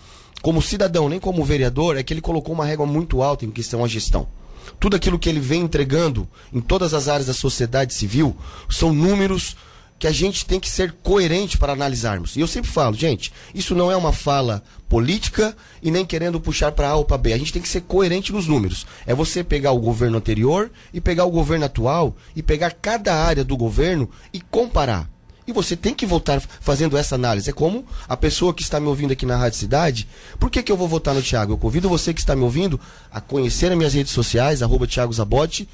como 0.43 0.61
cidadão, 0.61 1.09
nem 1.09 1.19
como 1.19 1.45
vereador, 1.45 1.97
é 1.97 2.03
que 2.03 2.13
ele 2.13 2.21
colocou 2.21 2.55
uma 2.55 2.67
régua 2.67 2.85
muito 2.85 3.23
alta 3.23 3.47
em 3.47 3.51
questão 3.51 3.85
à 3.85 3.89
gestão 3.89 4.29
tudo 4.79 4.97
aquilo 4.97 5.19
que 5.19 5.29
ele 5.29 5.41
vem 5.41 5.63
entregando 5.63 6.29
em 6.53 6.61
todas 6.61 6.95
as 6.95 7.09
áreas 7.09 7.27
da 7.27 7.33
sociedade 7.33 7.95
civil 7.95 8.37
são 8.69 8.93
números 8.93 9.57
que 9.99 10.07
a 10.09 10.13
gente 10.13 10.45
tem 10.45 10.59
que 10.59 10.69
ser 10.69 10.97
coerente 11.01 11.57
para 11.57 11.73
analisarmos. 11.73 12.35
E 12.35 12.41
eu 12.41 12.49
sempre 12.49 12.69
falo, 12.69 12.97
gente, 12.97 13.33
isso 13.55 13.73
não 13.73 13.89
é 13.89 13.97
uma 13.97 14.13
fala 14.13 14.61
política 14.89 15.57
e 15.81 15.93
nem 15.93 16.05
querendo 16.05 16.41
puxar 16.41 16.73
para 16.73 16.89
A 16.89 16.97
ou 16.97 17.05
para 17.05 17.17
B. 17.17 17.33
A 17.33 17.39
gente 17.39 17.53
tem 17.53 17.63
que 17.63 17.69
ser 17.69 17.83
coerente 17.83 18.33
nos 18.33 18.49
números. 18.49 18.85
É 19.07 19.15
você 19.15 19.45
pegar 19.45 19.71
o 19.71 19.79
governo 19.79 20.19
anterior 20.19 20.73
e 20.93 21.01
pegar 21.01 21.25
o 21.25 21.31
governo 21.31 21.67
atual 21.67 22.17
e 22.35 22.43
pegar 22.43 22.73
cada 22.73 23.15
área 23.15 23.45
do 23.45 23.57
governo 23.57 24.11
e 24.33 24.41
comparar. 24.41 25.09
E 25.47 25.53
você 25.53 25.77
tem 25.77 25.95
que 25.95 26.07
voltar 26.07 26.41
fazendo 26.41 26.97
essa 26.97 27.15
análise. 27.15 27.51
É 27.51 27.53
como 27.53 27.85
a 28.09 28.17
pessoa 28.17 28.55
que 28.55 28.63
está 28.63 28.79
me 28.79 28.87
ouvindo 28.87 29.13
aqui 29.13 29.27
na 29.27 29.37
Rádio 29.37 29.59
Cidade. 29.59 30.09
Por 30.39 30.51
que, 30.51 30.63
que 30.63 30.71
eu 30.71 30.77
vou 30.77 30.87
votar 30.87 31.15
no 31.15 31.23
Thiago? 31.23 31.53
Eu 31.53 31.59
convido 31.59 31.89
você 31.89 32.15
que 32.15 32.21
está 32.21 32.37
me 32.37 32.43
ouvindo 32.43 32.81
a 33.11 33.21
conhecer 33.21 33.71
as 33.73 33.77
minhas 33.77 33.95
redes 33.95 34.13
sociais, 34.13 34.63
arroba 34.63 34.87
Thiago 34.87 35.13
Zabotti, 35.13 35.69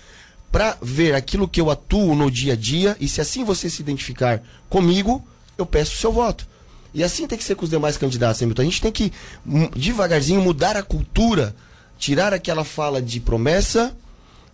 para 0.50 0.78
ver 0.80 1.14
aquilo 1.14 1.46
que 1.46 1.60
eu 1.60 1.70
atuo 1.70 2.14
no 2.14 2.30
dia 2.30 2.54
a 2.54 2.56
dia. 2.56 2.96
E 2.98 3.06
se 3.06 3.20
assim 3.20 3.44
você 3.44 3.68
se 3.68 3.82
identificar 3.82 4.42
comigo, 4.70 5.22
eu 5.58 5.66
peço 5.66 5.94
o 5.94 5.98
seu 5.98 6.12
voto. 6.12 6.46
E 6.94 7.04
assim 7.04 7.26
tem 7.26 7.37
que 7.37 7.44
ser 7.44 7.54
com 7.54 7.64
os 7.64 7.70
demais 7.70 7.98
candidatos, 7.98 8.42
Hamilton. 8.42 8.62
A 8.62 8.64
gente 8.64 8.80
tem 8.80 8.90
que, 8.90 9.12
hum, 9.46 9.68
devagarzinho, 9.76 10.40
mudar 10.40 10.76
a 10.76 10.82
cultura, 10.82 11.54
tirar 11.98 12.32
aquela 12.32 12.64
fala 12.64 13.02
de 13.02 13.20
promessa 13.20 13.94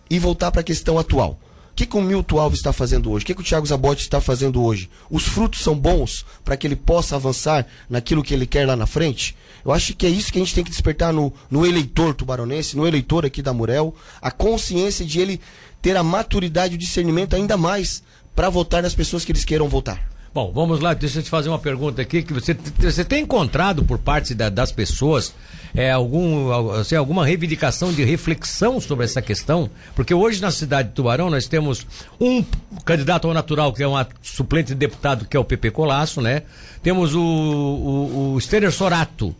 e 0.09 0.19
voltar 0.19 0.51
para 0.51 0.59
a 0.59 0.63
questão 0.63 0.99
atual 0.99 1.39
que, 1.75 1.85
que 1.85 1.97
o 1.97 2.01
Milton 2.01 2.39
Alves 2.39 2.59
está 2.59 2.71
fazendo 2.71 3.11
hoje? 3.11 3.23
O 3.23 3.25
que, 3.25 3.35
que 3.35 3.41
o 3.41 3.43
Thiago 3.43 3.65
Zabotti 3.65 4.01
está 4.01 4.21
fazendo 4.21 4.63
hoje? 4.63 4.89
Os 5.09 5.23
frutos 5.23 5.61
são 5.61 5.75
bons 5.75 6.25
para 6.43 6.55
que 6.55 6.65
ele 6.65 6.75
possa 6.75 7.17
avançar 7.17 7.67
naquilo 7.89 8.23
que 8.23 8.33
ele 8.33 8.47
quer 8.47 8.65
lá 8.65 8.77
na 8.77 8.85
frente? 8.85 9.35
Eu 9.63 9.73
acho 9.73 9.93
que 9.93 10.05
é 10.05 10.09
isso 10.09 10.31
que 10.31 10.39
a 10.39 10.41
gente 10.41 10.55
tem 10.55 10.63
que 10.63 10.69
despertar 10.69 11.11
no, 11.11 11.33
no 11.51 11.65
eleitor 11.65 12.13
tubaronense, 12.13 12.77
no 12.77 12.87
eleitor 12.87 13.25
aqui 13.25 13.41
da 13.41 13.53
Murel, 13.53 13.93
a 14.21 14.31
consciência 14.31 15.05
de 15.05 15.19
ele 15.19 15.41
ter 15.81 15.97
a 15.97 16.03
maturidade 16.03 16.73
e 16.73 16.77
o 16.77 16.79
discernimento 16.79 17.35
ainda 17.35 17.57
mais 17.57 18.01
para 18.33 18.49
votar 18.49 18.81
nas 18.81 18.95
pessoas 18.95 19.25
que 19.25 19.31
eles 19.33 19.43
queiram 19.43 19.67
votar. 19.67 20.14
Bom, 20.35 20.51
vamos 20.53 20.81
lá, 20.81 20.93
deixa 20.93 21.19
eu 21.19 21.23
te 21.23 21.29
fazer 21.29 21.47
uma 21.47 21.57
pergunta 21.57 22.01
aqui, 22.01 22.21
que 22.21 22.33
você, 22.33 22.53
você 22.77 23.05
tem 23.05 23.23
encontrado 23.23 23.85
por 23.85 23.97
parte 23.97 24.35
da, 24.35 24.49
das 24.49 24.69
pessoas 24.69 25.33
é, 25.73 25.91
algum, 25.91 26.71
assim, 26.73 26.93
alguma 26.97 27.25
reivindicação 27.25 27.93
de 27.93 28.03
reflexão 28.03 28.81
sobre 28.81 29.05
essa 29.05 29.21
questão? 29.21 29.69
Porque 29.95 30.13
hoje 30.13 30.41
na 30.41 30.51
cidade 30.51 30.89
de 30.89 30.93
Tubarão 30.93 31.29
nós 31.29 31.47
temos 31.47 31.87
um 32.19 32.43
candidato 32.83 33.29
ao 33.29 33.33
natural, 33.33 33.71
que 33.71 33.81
é 33.81 33.87
um 33.87 33.93
suplente 34.21 34.73
de 34.73 34.75
deputado, 34.75 35.25
que 35.25 35.37
é 35.37 35.39
o 35.39 35.45
PP 35.45 35.71
Colasso, 35.71 36.19
né? 36.19 36.41
Temos 36.83 37.15
o, 37.15 37.21
o, 37.21 38.33
o 38.33 38.41
Stener 38.41 38.73
Sorato, 38.73 39.33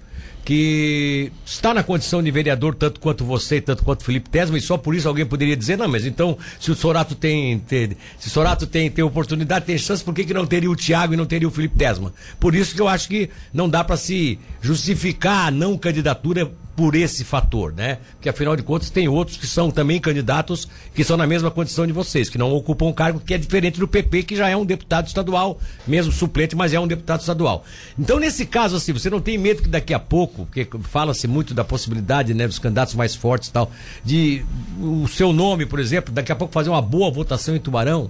que 0.46 1.32
está 1.44 1.74
na 1.74 1.82
condição 1.82 2.22
de 2.22 2.30
vereador 2.30 2.76
tanto 2.76 3.00
quanto 3.00 3.26
você, 3.26 3.60
tanto 3.60 3.84
quanto 3.84 4.04
Felipe 4.04 4.30
Tesma, 4.30 4.56
e 4.56 4.62
só 4.62 4.78
por 4.78 4.94
isso 4.94 5.08
alguém 5.08 5.26
poderia 5.26 5.58
dizer, 5.58 5.76
não, 5.76 5.88
mas 5.88 6.06
então, 6.06 6.38
se 6.60 6.70
o 6.72 6.76
Sorato 6.76 7.16
tem, 7.16 7.58
tem 7.58 7.98
se 8.20 8.28
o 8.28 8.30
Sorato 8.30 8.68
tem, 8.68 8.92
tem 8.92 9.04
oportunidade, 9.04 9.66
tem 9.66 9.76
chance, 9.76 10.04
por 10.04 10.14
que, 10.14 10.24
que 10.24 10.34
não 10.34 10.46
teria 10.46 10.70
o 10.70 10.76
Tiago 10.76 11.16
e 11.16 11.18
não 11.18 11.26
teria 11.26 11.48
o 11.48 11.52
Felipe 11.52 11.76
Tesma? 11.76 12.14
Por 12.40 12.54
isso 12.54 12.76
que 12.76 12.82
eu 12.82 12.88
acho 12.88 13.08
que 13.08 13.30
não 13.52 13.68
dá 13.68 13.84
para 13.84 13.98
se 13.98 14.38
justificar 14.62 15.48
a 15.48 15.52
não 15.52 15.76
candidatura 15.80 16.52
por 16.76 16.94
esse 16.94 17.24
fator, 17.24 17.74
né? 17.74 18.00
Porque 18.12 18.28
afinal 18.28 18.56
de 18.56 18.62
contas 18.62 18.90
tem 18.90 19.08
outros 19.08 19.38
que 19.38 19.48
são 19.48 19.72
também 19.72 20.00
candidatos 20.00 20.68
que 20.94 21.04
são 21.04 21.16
na 21.16 21.26
mesma 21.26 21.50
condição 21.50 21.88
de 21.88 21.94
vocês, 21.94 22.30
que 22.30 22.38
não 22.38 22.52
ocupam 22.52 22.88
um 22.88 22.94
cargo 22.94 23.20
que 23.20 23.34
é 23.34 23.38
diferente 23.38 23.80
do 23.80 23.88
PP, 23.88 24.24
que 24.24 24.36
já 24.36 24.50
é 24.50 24.58
um 24.58 24.66
deputado 24.66 25.08
estadual, 25.08 25.60
mesmo 25.88 26.12
suplente, 26.12 26.56
mas 26.56 26.74
é 26.74 26.80
um 26.80 26.88
deputado 26.88 27.22
estadual. 27.22 27.64
Então, 27.98 28.20
nesse 28.20 28.46
caso, 28.46 28.76
assim, 28.76 28.92
você 28.92 29.10
não 29.10 29.22
tem 29.22 29.38
medo 29.38 29.62
que 29.62 29.70
daqui 29.70 29.94
a 29.94 30.00
pouco, 30.00 30.46
porque 30.46 30.68
fala-se 30.84 31.28
muito 31.28 31.54
da 31.54 31.64
possibilidade, 31.64 32.34
né, 32.34 32.48
dos 32.48 32.60
candidatos 32.60 32.94
mais 32.94 33.16
fortes 33.16 33.50
e 33.50 33.52
tal, 33.54 33.72
de 34.04 34.46
o 34.82 35.08
seu 35.08 35.32
nome, 35.32 35.66
por 35.66 35.80
exemplo, 35.80 36.14
daqui 36.14 36.32
a 36.32 36.36
pouco 36.36 36.54
fazer 36.54 36.70
uma 36.70 36.82
boa 36.82 37.10
votação 37.10 37.56
em 37.56 37.60
Tubarão, 37.60 38.10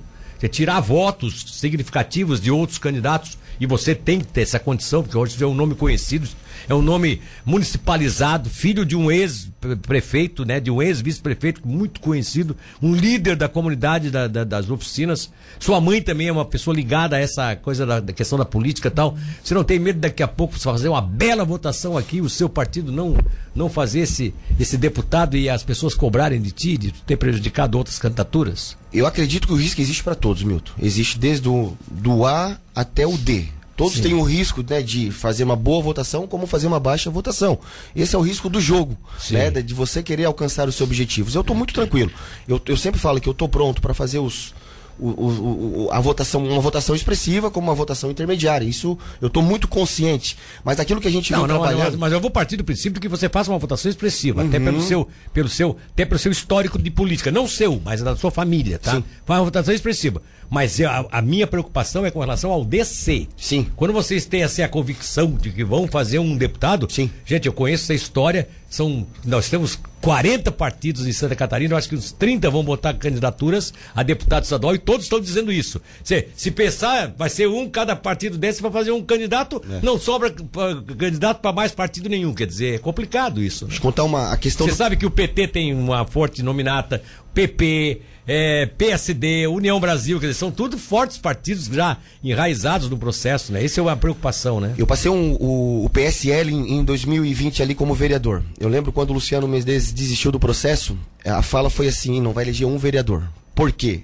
tirar 0.52 0.80
votos 0.80 1.46
significativos 1.54 2.40
de 2.40 2.52
outros 2.52 2.78
candidatos 2.78 3.36
e 3.60 3.66
você 3.66 3.96
tem 3.96 4.20
que 4.20 4.28
ter 4.28 4.42
essa 4.42 4.60
condição, 4.60 5.02
porque 5.02 5.18
hoje 5.18 5.42
é 5.44 5.48
um 5.48 5.56
nome 5.56 5.74
conhecido, 5.74 6.28
é 6.68 6.74
um 6.74 6.82
nome 6.82 7.22
municipalizado, 7.46 8.50
filho 8.50 8.86
de 8.86 8.96
um 8.96 9.12
ex-prefeito, 9.12 10.46
né, 10.46 10.60
de 10.60 10.72
um 10.72 10.82
ex-vice-prefeito 10.82 11.68
muito 11.68 12.00
conhecido, 12.00 12.56
um 12.82 12.94
líder 12.94 13.36
da 13.36 13.48
comunidade 13.48 14.10
da, 14.10 14.28
da, 14.28 14.44
das 14.44 14.70
oficinas. 14.70 15.32
Sua 15.60 15.80
mãe 15.80 16.02
também 16.02 16.28
é 16.28 16.32
uma 16.32 16.46
pessoa 16.46 16.76
ligada 16.76 17.16
a 17.16 17.20
essa 17.20 17.56
coisa 17.56 17.86
da, 17.86 18.00
da, 18.00 18.14
questão 18.14 18.38
da 18.38 18.46
política 18.46 18.88
e 18.88 18.92
tal. 18.92 19.18
Você 19.44 19.54
não 19.54 19.64
tem 19.64 19.80
medo 19.80 20.00
daqui 20.00 20.24
a 20.24 20.28
pouco 20.28 20.58
fazer 20.60 20.90
uma 20.90 21.02
bela 21.02 21.46
votação 21.46 21.98
aqui, 21.98 22.22
o 22.22 22.30
seu 22.30 22.50
partido 22.50 22.92
não, 22.92 23.18
não 23.54 23.70
fazer 23.70 24.02
esse, 24.02 24.34
esse 24.60 24.78
deputado 24.78 25.38
e 25.38 25.50
as 25.50 25.64
pessoas 25.64 25.94
cobrarem 25.94 26.42
de 26.42 26.52
ti, 26.52 26.78
de 26.78 26.92
ter 26.92 27.18
prejudicado 27.18 27.78
outras 27.78 28.00
candidaturas? 28.00 28.78
Eu 28.94 29.06
acredito 29.06 29.48
que 29.48 29.54
o 29.54 29.58
risco 29.58 29.82
existe 29.82 30.04
para 30.04 30.16
todos, 30.16 30.44
Milton. 30.44 30.72
Existe 30.82 31.20
desde 31.20 31.50
o 31.50 31.76
do 31.90 32.26
A 32.26 32.58
até 32.74 33.06
o 33.06 33.18
D. 33.18 33.46
Todos 33.76 33.96
Sim. 33.96 34.02
têm 34.02 34.14
o 34.14 34.22
risco 34.22 34.64
né, 34.68 34.82
de 34.82 35.12
fazer 35.12 35.44
uma 35.44 35.56
boa 35.56 35.84
votação 35.84 36.26
como 36.28 36.48
fazer 36.48 36.68
uma 36.68 36.80
baixa 36.80 37.10
votação. 37.10 37.60
Esse 37.96 38.16
é 38.16 38.18
o 38.18 38.22
risco 38.22 38.50
do 38.50 38.62
jogo, 38.62 38.98
né, 39.30 39.52
de 39.52 39.74
você 39.74 40.02
querer 40.02 40.26
alcançar 40.26 40.68
os 40.68 40.76
seus 40.76 40.88
objetivos. 40.88 41.36
Eu 41.36 41.42
estou 41.42 41.56
muito 41.56 41.74
tranquilo. 41.74 42.12
Eu, 42.48 42.62
eu 42.66 42.78
sempre 42.78 43.00
falo 43.00 43.20
que 43.20 43.28
eu 43.28 43.34
estou 43.34 43.50
pronto 43.50 43.82
para 43.82 43.94
fazer 43.94 44.20
os, 44.20 44.54
o, 45.00 45.88
o, 45.88 45.90
a 45.92 46.00
votação, 46.00 46.44
uma 46.46 46.62
votação 46.62 46.96
expressiva 46.96 47.52
como 47.52 47.68
uma 47.68 47.76
votação 47.76 48.10
intermediária. 48.10 48.66
Isso 48.66 48.98
eu 49.22 49.28
estou 49.28 49.44
muito 49.44 49.68
consciente. 49.68 50.38
Mas 50.64 50.80
aquilo 50.80 51.02
que 51.02 51.08
a 51.08 51.12
gente 51.12 51.32
não, 51.32 51.40
não 51.42 51.60
trabalhando... 51.60 51.98
mas, 51.98 52.14
eu 52.14 52.22
vou 52.22 52.32
partir 52.32 52.58
do 52.58 52.64
princípio 52.64 53.02
que 53.02 53.08
você 53.08 53.28
faça 53.28 53.52
uma 53.52 53.60
votação 53.60 53.90
expressiva, 53.90 54.42
uhum. 54.42 54.48
até 54.48 54.60
pelo 54.60 54.82
seu, 54.82 55.08
pelo 55.34 55.50
seu, 55.50 55.78
até 55.92 56.06
pelo 56.06 56.20
seu 56.20 56.32
histórico 56.32 56.80
de 56.80 56.90
política, 56.90 57.32
não 57.32 57.48
seu, 57.48 57.82
mas 57.84 58.02
da 58.02 58.16
sua 58.16 58.32
família, 58.32 58.80
tá? 58.80 58.96
Sim. 58.96 59.04
Faz 59.26 59.40
uma 59.40 59.46
votação 59.46 59.74
expressiva. 59.74 60.22
Mas 60.50 60.80
eu, 60.80 60.90
a, 60.90 61.06
a, 61.12 61.22
minha 61.22 61.48
preocupação 61.48 62.06
é 62.06 62.12
com 62.12 62.20
relação 62.20 62.52
ao 62.52 62.64
DC. 62.64 63.28
Sim. 63.36 63.68
Quando 63.76 63.94
vocês 63.94 64.26
têm 64.26 64.44
assim, 64.44 64.62
a 64.62 64.70
convicção 64.70 65.32
de 65.32 65.50
que 65.50 65.64
vão 65.64 65.88
fazer 65.88 66.20
um 66.20 66.38
deputado, 66.38 66.88
Sim. 66.90 67.10
gente, 67.26 67.48
eu 67.48 67.54
conheço 67.54 67.86
essa 67.86 67.94
história. 67.94 68.48
São, 68.70 69.08
nós 69.24 69.50
temos 69.50 69.80
40 70.02 70.52
partidos 70.52 71.08
em 71.08 71.12
Santa 71.12 71.36
Catarina, 71.36 71.74
eu 71.74 71.78
acho 71.78 71.90
que 71.90 71.96
uns 71.96 72.12
30 72.12 72.50
vão 72.50 72.64
botar 72.64 72.94
candidaturas 72.94 73.74
a 73.96 74.04
deputado 74.04 74.44
estadual 74.44 74.76
e 74.76 74.78
todos 74.78 75.06
estão 75.06 75.20
dizendo 75.20 75.52
isso. 75.52 75.82
Se, 76.04 76.28
se 76.36 76.52
pensar, 76.52 77.14
vai 77.18 77.30
ser 77.30 77.48
um 77.48 77.68
cada 77.68 77.96
partido 77.96 78.38
desse 78.38 78.62
para 78.62 78.70
fazer 78.70 78.92
um 78.92 79.02
candidato, 79.02 79.62
é. 79.68 79.84
não 79.84 80.00
sobra 80.00 80.30
pra, 80.30 80.76
candidato 80.98 81.42
para 81.42 81.52
mais 81.52 81.72
partido 81.72 82.08
nenhum. 82.08 82.34
Quer 82.34 82.46
dizer, 82.46 82.76
é 82.76 82.78
complicado 82.78 83.42
isso. 83.42 83.66
Deixa 83.66 83.80
eu 83.80 83.82
contar 83.82 84.04
uma 84.04 84.32
a 84.32 84.38
questão. 84.38 84.68
Você 84.68 84.74
do... 84.74 84.78
sabe 84.78 84.96
que 84.96 85.08
o 85.08 85.12
PT 85.12 85.48
tem 85.48 85.74
uma 85.74 86.06
forte 86.06 86.44
nominata, 86.44 87.02
PP, 87.36 88.02
é, 88.26 88.66
PSD, 88.66 89.46
União 89.46 89.78
Brasil, 89.78 90.20
quer 90.20 90.28
dizer, 90.28 90.40
são 90.40 90.50
tudo 90.50 90.78
fortes 90.78 91.18
partidos 91.18 91.66
já 91.66 91.98
enraizados 92.24 92.90
no 92.90 92.98
processo, 92.98 93.52
né? 93.52 93.64
Essa 93.64 93.82
é 93.82 93.84
uma 93.84 93.98
preocupação, 93.98 94.62
né? 94.62 94.74
Eu 94.78 94.88
passei 94.88 95.12
um, 95.12 95.34
o, 95.34 95.86
o, 95.86 95.90
PSL 95.90 96.52
em, 96.52 96.78
em, 96.78 96.84
2020 96.84 97.62
ali 97.62 97.76
como 97.76 97.94
vereador. 97.94 98.42
Eu 98.58 98.70
lembro 98.70 98.94
quando 98.94 99.10
o 99.10 99.14
Luciano 99.14 99.48
Mendes 99.48 99.92
desistiu 99.92 100.32
do 100.32 100.40
processo, 100.40 100.98
a 101.26 101.42
fala 101.42 101.70
foi 101.70 101.90
assim, 101.90 102.22
não 102.22 102.32
vai 102.32 102.46
eleger 102.46 102.66
um 102.66 102.78
vereador. 102.78 103.24
Por 103.54 103.72
quê? 103.72 104.04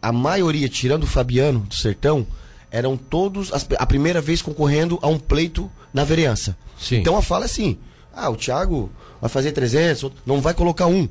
A 0.00 0.12
maioria, 0.12 0.68
tirando 0.68 1.04
o 1.04 1.08
Fabiano 1.08 1.60
do 1.60 1.74
Sertão, 1.74 2.26
eram 2.70 2.94
todos 2.94 3.52
as, 3.54 3.66
a 3.78 3.86
primeira 3.86 4.20
vez 4.20 4.42
concorrendo 4.42 4.98
a 5.00 5.08
um 5.08 5.18
pleito 5.18 5.70
na 5.94 6.04
vereança. 6.04 6.56
Sim. 6.78 6.96
Então 6.96 7.16
a 7.16 7.22
fala 7.22 7.44
é 7.44 7.46
assim, 7.46 7.78
ah, 8.14 8.28
o 8.28 8.36
Thiago 8.36 8.92
vai 9.18 9.30
fazer 9.30 9.52
300, 9.52 10.12
não 10.26 10.42
vai 10.42 10.52
colocar 10.52 10.86
um 10.86 11.08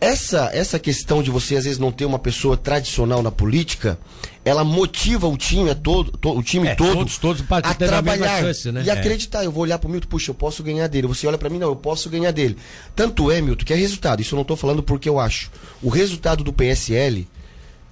essa, 0.00 0.50
essa 0.52 0.78
questão 0.78 1.22
de 1.22 1.30
você 1.30 1.56
às 1.56 1.64
vezes 1.64 1.78
não 1.78 1.92
ter 1.92 2.06
uma 2.06 2.18
pessoa 2.18 2.56
tradicional 2.56 3.22
na 3.22 3.30
política, 3.30 3.98
ela 4.42 4.64
motiva 4.64 5.28
o 5.28 5.36
time 5.36 5.74
todo, 5.74 6.12
to, 6.12 6.38
o 6.38 6.42
time 6.42 6.68
é, 6.68 6.74
todo 6.74 6.94
todos, 6.94 7.18
todos 7.18 7.44
a 7.50 7.74
trabalhar 7.74 8.40
chance, 8.40 8.72
né? 8.72 8.82
e 8.84 8.88
é. 8.88 8.92
acreditar. 8.92 9.44
Eu 9.44 9.52
vou 9.52 9.62
olhar 9.62 9.78
pro 9.78 9.90
Milton, 9.90 10.08
puxa, 10.08 10.30
eu 10.30 10.34
posso 10.34 10.62
ganhar 10.62 10.86
dele. 10.86 11.06
Você 11.06 11.26
olha 11.26 11.36
para 11.36 11.50
mim, 11.50 11.58
não, 11.58 11.68
eu 11.68 11.76
posso 11.76 12.08
ganhar 12.08 12.30
dele. 12.30 12.56
Tanto 12.96 13.30
é, 13.30 13.42
Milton, 13.42 13.64
que 13.64 13.72
é 13.74 13.76
resultado. 13.76 14.22
Isso 14.22 14.34
eu 14.34 14.38
não 14.38 14.42
estou 14.42 14.56
falando 14.56 14.82
porque 14.82 15.08
eu 15.08 15.20
acho. 15.20 15.50
O 15.82 15.90
resultado 15.90 16.42
do 16.42 16.52
PSL 16.52 17.28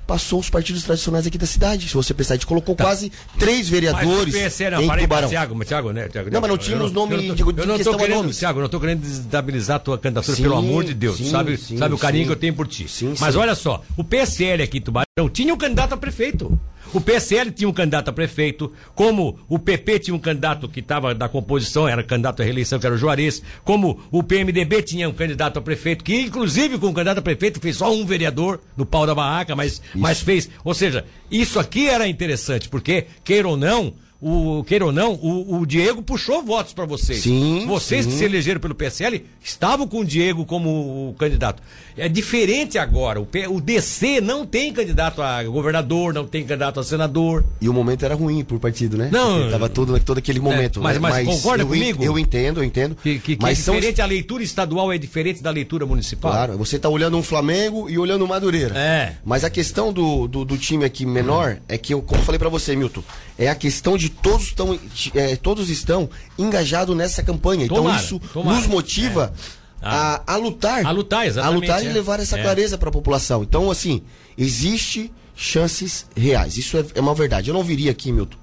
passou 0.09 0.41
os 0.41 0.49
partidos 0.49 0.83
tradicionais 0.85 1.27
aqui 1.27 1.37
da 1.37 1.47
cidade. 1.47 1.87
Se 1.87 1.93
você 1.93 2.15
pensar, 2.15 2.33
a 2.33 2.37
gente 2.39 2.47
colocou 2.47 2.75
tá. 2.75 2.85
quase 2.85 3.13
três 3.39 3.69
vereadores 3.69 4.33
mas 4.33 4.43
PSL, 4.45 4.77
não, 4.77 4.83
em 4.83 4.87
parei, 4.87 5.05
Tubarão. 5.05 5.29
Thiago, 5.29 5.65
Thiago, 5.67 5.93
né? 5.93 6.09
Thiago, 6.09 6.31
não, 6.31 6.41
mas 6.41 6.51
não 6.51 6.57
tínhamos 6.57 6.93
nome 6.93 7.19
de, 7.19 7.35
de, 7.35 7.43
eu 7.43 7.67
não 7.67 7.77
questão 7.77 7.99
querendo, 7.99 8.33
Thiago, 8.33 8.59
eu 8.59 8.63
não 8.63 8.67
estou 8.67 8.81
querendo 8.81 9.01
desestabilizar 9.03 9.77
a 9.77 9.79
tua 9.79 9.99
candidatura, 9.99 10.35
sim, 10.35 10.43
pelo 10.43 10.57
amor 10.57 10.83
de 10.83 10.95
Deus. 10.95 11.19
Sim, 11.19 11.31
sabe, 11.31 11.59
sim, 11.59 11.77
sabe 11.77 11.95
o 11.95 11.99
carinho 11.99 12.25
que 12.25 12.33
eu 12.33 12.37
tenho 12.37 12.55
por 12.55 12.67
ti. 12.67 12.87
mas 13.21 13.37
olha 13.37 13.55
só, 13.55 13.85
o 13.99 14.03
PSL 14.03 14.63
aqui 14.63 14.79
em 14.79 14.81
Tubarão 14.81 15.29
tinha 15.31 15.53
um 15.53 15.59
candidato 15.59 15.93
a 15.93 15.97
prefeito. 15.99 16.59
O 16.93 17.01
PSL 17.01 17.51
tinha 17.51 17.69
um 17.69 17.73
candidato 17.73 18.09
a 18.09 18.13
prefeito, 18.13 18.73
como 18.95 19.39
o 19.49 19.59
PP 19.59 19.99
tinha 19.99 20.15
um 20.15 20.19
candidato 20.19 20.69
que 20.69 20.81
estava 20.81 21.13
na 21.13 21.29
composição, 21.29 21.87
era 21.87 22.03
candidato 22.03 22.41
à 22.41 22.45
reeleição, 22.45 22.79
que 22.79 22.87
era 22.87 22.95
o 22.95 22.99
Juarez, 22.99 23.43
como 23.63 24.01
o 24.11 24.23
PMDB 24.23 24.83
tinha 24.83 25.09
um 25.09 25.13
candidato 25.13 25.59
a 25.59 25.63
prefeito, 25.63 26.03
que 26.03 26.19
inclusive 26.23 26.79
com 26.79 26.87
o 26.89 26.95
candidato 26.95 27.19
a 27.19 27.23
prefeito 27.23 27.61
fez 27.61 27.77
só 27.77 27.93
um 27.93 28.07
vereador 28.07 28.61
no 28.77 28.87
pau 28.87 29.07
da 29.07 29.15
barraca, 29.15 29.55
mas, 29.55 29.83
mas 29.95 30.21
fez. 30.21 30.49
Ou 30.65 30.73
seja, 30.73 31.05
isso 31.31 31.61
aqui 31.61 31.89
era 31.89 32.09
interessante, 32.09 32.69
porque, 32.69 33.07
queira 33.23 33.49
ou 33.49 33.57
não, 33.57 33.93
o 34.21 34.65
queira 34.65 34.85
ou 34.85 34.91
não, 34.91 35.15
o, 35.15 35.61
o 35.61 35.67
Diego 35.67 36.03
puxou 36.03 36.43
votos 36.43 36.73
para 36.73 36.85
vocês. 36.85 37.23
Sim. 37.23 37.65
Vocês 37.67 38.05
sim. 38.05 38.11
que 38.11 38.17
se 38.17 38.25
elegeram 38.25 38.61
pelo 38.61 38.75
PSL 38.75 39.25
estavam 39.43 39.87
com 39.87 40.01
o 40.01 40.05
Diego 40.05 40.45
como 40.45 41.15
candidato. 41.19 41.63
É 41.97 42.09
diferente 42.09 42.79
agora. 42.79 43.21
O, 43.21 43.27
P, 43.27 43.47
o 43.47 43.61
DC 43.61 44.21
não 44.21 44.45
tem 44.45 44.73
candidato 44.73 45.23
a 45.23 45.45
governador, 45.45 46.13
não 46.13 46.27
tem 46.27 46.43
candidato 46.43 46.81
a 46.81 46.83
senador. 46.83 47.45
E 47.61 47.69
o 47.69 47.73
momento 47.73 48.05
era 48.05 48.17
ruim 48.17 48.43
por 48.43 48.59
partido, 48.59 48.97
né? 48.97 49.09
Não. 49.13 49.37
Porque 49.37 49.51
tava 49.51 49.69
todo, 49.69 50.01
todo 50.01 50.19
aquele 50.19 50.41
momento. 50.41 50.81
É, 50.81 50.83
mas, 50.83 50.95
né? 50.95 51.01
mas, 51.01 51.27
mas, 51.27 51.37
concorda 51.37 51.63
eu, 51.63 51.69
comigo? 51.69 52.03
Eu 52.03 52.19
entendo, 52.19 52.61
eu 52.61 52.65
entendo. 52.65 52.97
Que, 52.97 53.21
que, 53.21 53.37
que 53.37 53.43
mas 53.43 53.61
é 53.69 53.73
diferente, 53.73 53.97
são... 53.97 54.05
a 54.05 54.09
leitura 54.09 54.43
estadual 54.43 54.93
é 54.93 54.99
diferente 54.99 55.41
da 55.43 55.51
leitura 55.51 55.87
municipal. 55.87 56.33
Claro, 56.33 56.59
você 56.59 56.75
está 56.75 56.89
olhando 56.89 57.17
um 57.17 57.23
Flamengo 57.23 57.89
e 57.89 57.97
olhando 57.97 58.25
o 58.25 58.29
Madureira. 58.29 58.77
É. 58.77 59.15
Mas 59.25 59.45
a 59.45 59.51
questão 59.51 59.93
do, 59.93 60.27
do, 60.27 60.45
do 60.45 60.59
time 60.59 60.85
aqui 60.85 61.07
menor 61.07 61.59
é 61.69 61.79
que, 61.79 61.95
eu, 61.95 62.03
como 62.03 62.21
eu 62.21 62.25
falei 62.25 62.39
para 62.39 62.49
você, 62.49 62.75
Milton, 62.75 63.03
é 63.39 63.49
a 63.49 63.55
questão 63.55 63.97
de 63.97 64.09
todos 64.09 64.47
estão, 64.49 64.79
é, 65.15 65.37
todos 65.37 65.71
estão 65.71 66.11
engajados 66.37 66.97
nessa 66.97 67.23
campanha. 67.23 67.65
Então 67.65 67.79
tomara, 67.79 68.03
isso 68.03 68.19
tomara. 68.33 68.57
nos 68.57 68.67
motiva 68.67 69.33
é. 69.81 69.87
a, 69.87 70.23
a 70.27 70.37
lutar. 70.37 70.85
A 70.85 70.91
lutar, 70.91 71.27
exatamente. 71.27 71.71
A 71.71 71.75
lutar 71.75 71.87
é. 71.87 71.91
e 71.91 71.93
levar 71.93 72.19
essa 72.19 72.37
é. 72.39 72.43
clareza 72.43 72.77
para 72.77 72.89
a 72.89 72.93
população. 72.93 73.43
Então, 73.45 73.71
assim, 73.71 74.03
existe 74.37 75.13
chances 75.37 76.07
reais. 76.17 76.57
Isso 76.57 76.77
é, 76.77 76.85
é 76.97 77.01
uma 77.01 77.15
verdade. 77.15 77.49
Eu 77.49 77.55
não 77.55 77.63
viria 77.63 77.93
aqui, 77.93 78.11
Milton, 78.11 78.37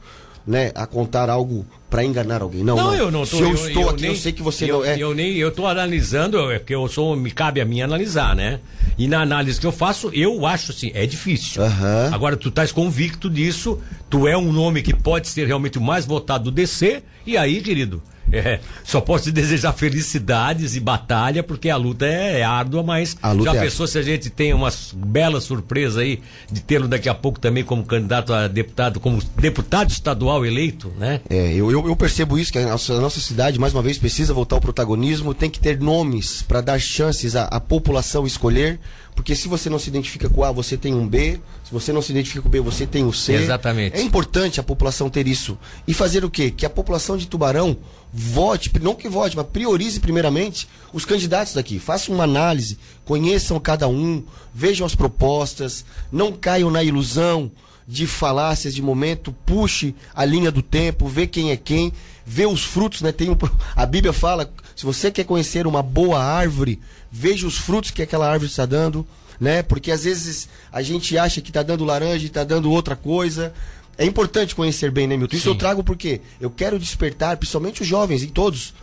né, 0.46 0.72
a 0.76 0.86
contar 0.86 1.30
algo 1.30 1.66
para 1.90 2.04
enganar 2.04 2.42
alguém. 2.42 2.64
Não, 2.64 2.76
não, 2.76 2.86
não. 2.86 2.94
eu 2.96 3.12
não 3.12 3.22
tô, 3.22 3.38
Se 3.38 3.42
eu, 3.42 3.50
eu 3.50 3.54
estou 3.56 3.84
eu 3.84 3.90
aqui, 3.90 4.02
nem, 4.02 4.12
eu 4.12 4.18
sei 4.18 4.32
que 4.32 4.42
você 4.42 4.70
eu, 4.70 4.80
não 4.80 4.86
é. 4.86 4.98
Eu 4.98 5.14
nem, 5.16 5.34
eu 5.36 5.52
tô 5.52 5.66
analisando, 5.66 6.52
é 6.52 6.60
que 6.60 6.76
eu 6.76 6.88
sou, 6.88 7.16
me 7.16 7.32
cabe 7.32 7.62
a 7.62 7.66
mim 7.66 7.82
analisar, 7.82 8.36
né? 8.36 8.60
E 8.98 9.08
na 9.08 9.22
análise 9.22 9.60
que 9.60 9.66
eu 9.66 9.72
faço, 9.72 10.10
eu 10.14 10.46
acho 10.46 10.72
assim, 10.72 10.92
é 10.94 11.06
difícil. 11.06 11.62
Uhum. 11.62 12.14
Agora, 12.14 12.38
tu 12.38 12.50
estás 12.50 12.72
convicto 12.72 13.30
disso, 13.30 13.80
tu 14.10 14.28
é 14.28 14.38
um 14.38 14.52
nome 14.52 14.82
que 14.82 14.94
pode 14.94 15.28
ser 15.28 15.48
realmente 15.48 15.78
o 15.78 15.82
mais 15.82 16.06
votado 16.06 16.46
do 16.46 16.52
DC, 16.52 17.02
e 17.26 17.38
aí, 17.38 17.62
querido, 17.62 18.02
É, 18.38 18.60
só 18.84 19.00
posso 19.00 19.26
te 19.26 19.32
desejar 19.32 19.74
felicidades 19.74 20.76
e 20.76 20.80
batalha, 20.80 21.42
porque 21.42 21.70
a 21.70 21.78
luta 21.78 22.06
é, 22.06 22.40
é 22.40 22.44
árdua, 22.44 22.84
mas 22.84 23.16
já 23.44 23.56
é 23.56 23.62
pensou 23.62 23.88
se 23.88 23.98
a 23.98 24.02
gente 24.02 24.30
tem 24.30 24.54
uma 24.54 24.70
bela 24.94 25.40
surpresa 25.40 26.02
aí 26.02 26.22
de 26.52 26.62
tê-lo 26.62 26.88
daqui 26.88 27.08
a 27.08 27.14
pouco 27.14 27.40
também 27.40 27.64
como 27.64 27.84
candidato 27.84 28.34
a 28.34 28.48
deputado, 28.48 29.00
como 29.00 29.22
deputado 29.38 29.90
estadual 29.90 30.46
eleito, 30.46 30.92
né? 30.98 31.22
É, 31.30 31.54
eu, 31.54 31.72
eu, 31.72 31.88
eu 31.88 31.96
percebo 31.96 32.38
isso, 32.38 32.52
que 32.52 32.60
a 32.60 32.68
nossa, 32.68 32.94
a 32.94 33.00
nossa 33.00 33.20
cidade, 33.20 33.60
mais 33.60 33.74
uma 33.74 33.82
vez, 33.82 33.98
precisa 33.98 34.34
voltar 34.34 34.58
ao 34.58 34.62
protagonismo, 34.62 35.34
tem 35.34 35.50
que 35.50 35.60
ter 35.60 35.80
nomes 35.80 36.42
para 36.42 36.62
dar 36.62 36.80
chances 36.80 37.36
à, 37.36 37.46
à 37.46 37.60
população 37.60 38.26
escolher, 38.26 38.80
porque 39.16 39.34
se 39.34 39.48
você 39.48 39.70
não 39.70 39.80
se 39.80 39.90
identifica 39.90 40.30
com 40.30 40.44
A, 40.44 40.52
você 40.52 40.76
tem 40.76 40.94
um 40.94 41.08
B, 41.08 41.40
se 41.64 41.72
você 41.72 41.94
não 41.94 42.02
se 42.02 42.12
identifica 42.12 42.42
com 42.42 42.50
o 42.50 42.52
B, 42.52 42.60
você 42.60 42.86
tem 42.86 43.06
o 43.06 43.14
C. 43.14 43.34
Exatamente. 43.34 43.98
É 43.98 44.02
importante 44.02 44.60
a 44.60 44.64
população 44.64 45.10
ter 45.10 45.26
isso. 45.26 45.58
E 45.88 45.94
fazer 45.94 46.26
o 46.26 46.30
quê? 46.30 46.52
Que 46.52 46.66
a 46.66 46.70
população 46.70 47.16
de 47.16 47.26
Tubarão 47.26 47.78
vote, 48.14 48.72
não 48.82 48.94
que 48.94 49.08
vote, 49.08 49.36
mas 49.36 49.48
priorize 49.48 50.00
primeiramente 50.00 50.68
os 50.92 51.06
candidatos 51.06 51.54
daqui. 51.54 51.80
Façam 51.80 52.14
uma 52.14 52.26
análise, 52.26 52.78
conheçam 53.06 53.60
cada 53.60 53.88
um, 53.88 54.22
vejam 54.54 54.86
as 54.86 54.94
propostas, 54.94 55.86
não 56.12 56.34
caiam 56.34 56.70
na 56.70 56.84
ilusão 56.84 57.52
de 57.88 58.08
falácias 58.08 58.74
de 58.74 58.82
momento, 58.82 59.34
puxe 59.46 59.96
a 60.14 60.26
linha 60.26 60.52
do 60.52 60.62
tempo, 60.62 61.08
vê 61.08 61.26
quem 61.28 61.52
é 61.52 61.58
quem, 61.58 61.94
vê 62.26 62.46
os 62.46 62.64
frutos, 62.64 63.02
né? 63.02 63.12
Tem 63.12 63.30
um, 63.30 63.38
a 63.76 63.86
Bíblia 63.86 64.12
fala, 64.12 64.52
se 64.76 64.86
você 64.86 65.10
quer 65.12 65.24
conhecer 65.24 65.66
uma 65.66 65.82
boa 65.82 66.22
árvore, 66.24 66.80
veja 67.12 67.48
os 67.48 67.58
frutos 67.58 67.92
que 67.92 68.02
aquela 68.02 68.30
árvore 68.30 68.50
está 68.52 68.66
dando, 68.66 69.08
né? 69.40 69.64
Porque 69.64 69.92
às 69.92 70.04
vezes 70.04 70.50
a 70.72 70.82
gente 70.82 71.18
acha 71.18 71.42
que 71.42 71.50
está 71.50 71.64
dando 71.64 71.86
laranja 71.86 72.24
e 72.24 72.28
está 72.28 72.44
dando 72.44 72.70
outra 72.72 72.96
coisa. 72.96 73.54
É 73.98 74.06
importante 74.06 74.54
conhecer 74.54 74.92
bem, 74.92 75.08
né, 75.08 75.16
Milton? 75.16 75.36
Isso 75.38 75.46
Sim. 75.46 75.50
eu 75.52 75.56
trago 75.58 75.84
porque 75.84 76.20
eu 76.42 76.50
quero 76.50 76.78
despertar, 76.78 77.38
principalmente 77.38 77.82
os 77.82 77.88
jovens 77.88 78.22
e 78.24 78.28
todos, 78.28 78.74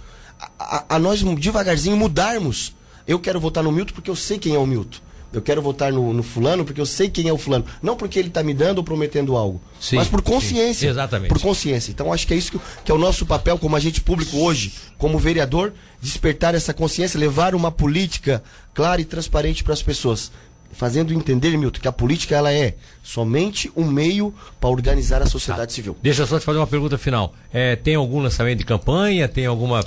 a, 0.40 0.76
a- 0.78 0.84
a 0.96 0.99
nós 0.99 1.22
devagarzinho 1.22 1.96
mudarmos. 1.96 2.75
Eu 3.06 3.18
quero 3.18 3.38
votar 3.38 3.62
no 3.62 3.70
Milton 3.72 3.92
porque 3.94 4.08
eu 4.11 4.16
sei 4.16 4.38
quem 4.38 4.54
é 4.54 4.58
o 4.58 4.66
Milton. 4.66 4.99
Eu 5.32 5.40
quero 5.40 5.62
votar 5.62 5.92
no, 5.92 6.12
no 6.12 6.22
fulano 6.22 6.64
porque 6.64 6.80
eu 6.80 6.86
sei 6.86 7.08
quem 7.08 7.28
é 7.28 7.32
o 7.32 7.38
fulano. 7.38 7.64
Não 7.82 7.96
porque 7.96 8.18
ele 8.18 8.28
está 8.28 8.42
me 8.42 8.52
dando 8.52 8.78
ou 8.78 8.84
prometendo 8.84 9.36
algo. 9.36 9.60
Sim, 9.80 9.96
mas 9.96 10.08
por 10.08 10.20
sim. 10.20 10.24
consciência. 10.24 10.88
Exatamente. 10.88 11.28
Por 11.28 11.40
consciência. 11.40 11.90
Então 11.90 12.12
acho 12.12 12.26
que 12.26 12.34
é 12.34 12.36
isso 12.36 12.52
que, 12.52 12.60
que 12.84 12.92
é 12.92 12.94
o 12.94 12.98
nosso 12.98 13.24
papel 13.24 13.58
como 13.58 13.74
agente 13.76 14.00
público 14.00 14.38
hoje, 14.38 14.72
como 14.98 15.18
vereador, 15.18 15.72
despertar 16.00 16.54
essa 16.54 16.74
consciência, 16.74 17.18
levar 17.18 17.54
uma 17.54 17.70
política 17.70 18.42
clara 18.74 19.00
e 19.00 19.04
transparente 19.04 19.64
para 19.64 19.72
as 19.72 19.82
pessoas. 19.82 20.30
Fazendo 20.74 21.12
entender, 21.12 21.54
Milton, 21.58 21.80
que 21.80 21.88
a 21.88 21.92
política 21.92 22.34
ela 22.34 22.50
é 22.50 22.76
somente 23.02 23.70
um 23.76 23.84
meio 23.84 24.34
para 24.58 24.70
organizar 24.70 25.20
a 25.20 25.26
sociedade 25.26 25.70
civil. 25.70 25.96
Deixa 26.02 26.22
eu 26.22 26.26
só 26.26 26.38
te 26.38 26.46
fazer 26.46 26.58
uma 26.58 26.66
pergunta 26.66 26.96
final. 26.96 27.34
É, 27.52 27.76
tem 27.76 27.94
algum 27.94 28.20
lançamento 28.20 28.58
de 28.58 28.64
campanha? 28.64 29.28
Tem 29.28 29.44
alguma 29.44 29.84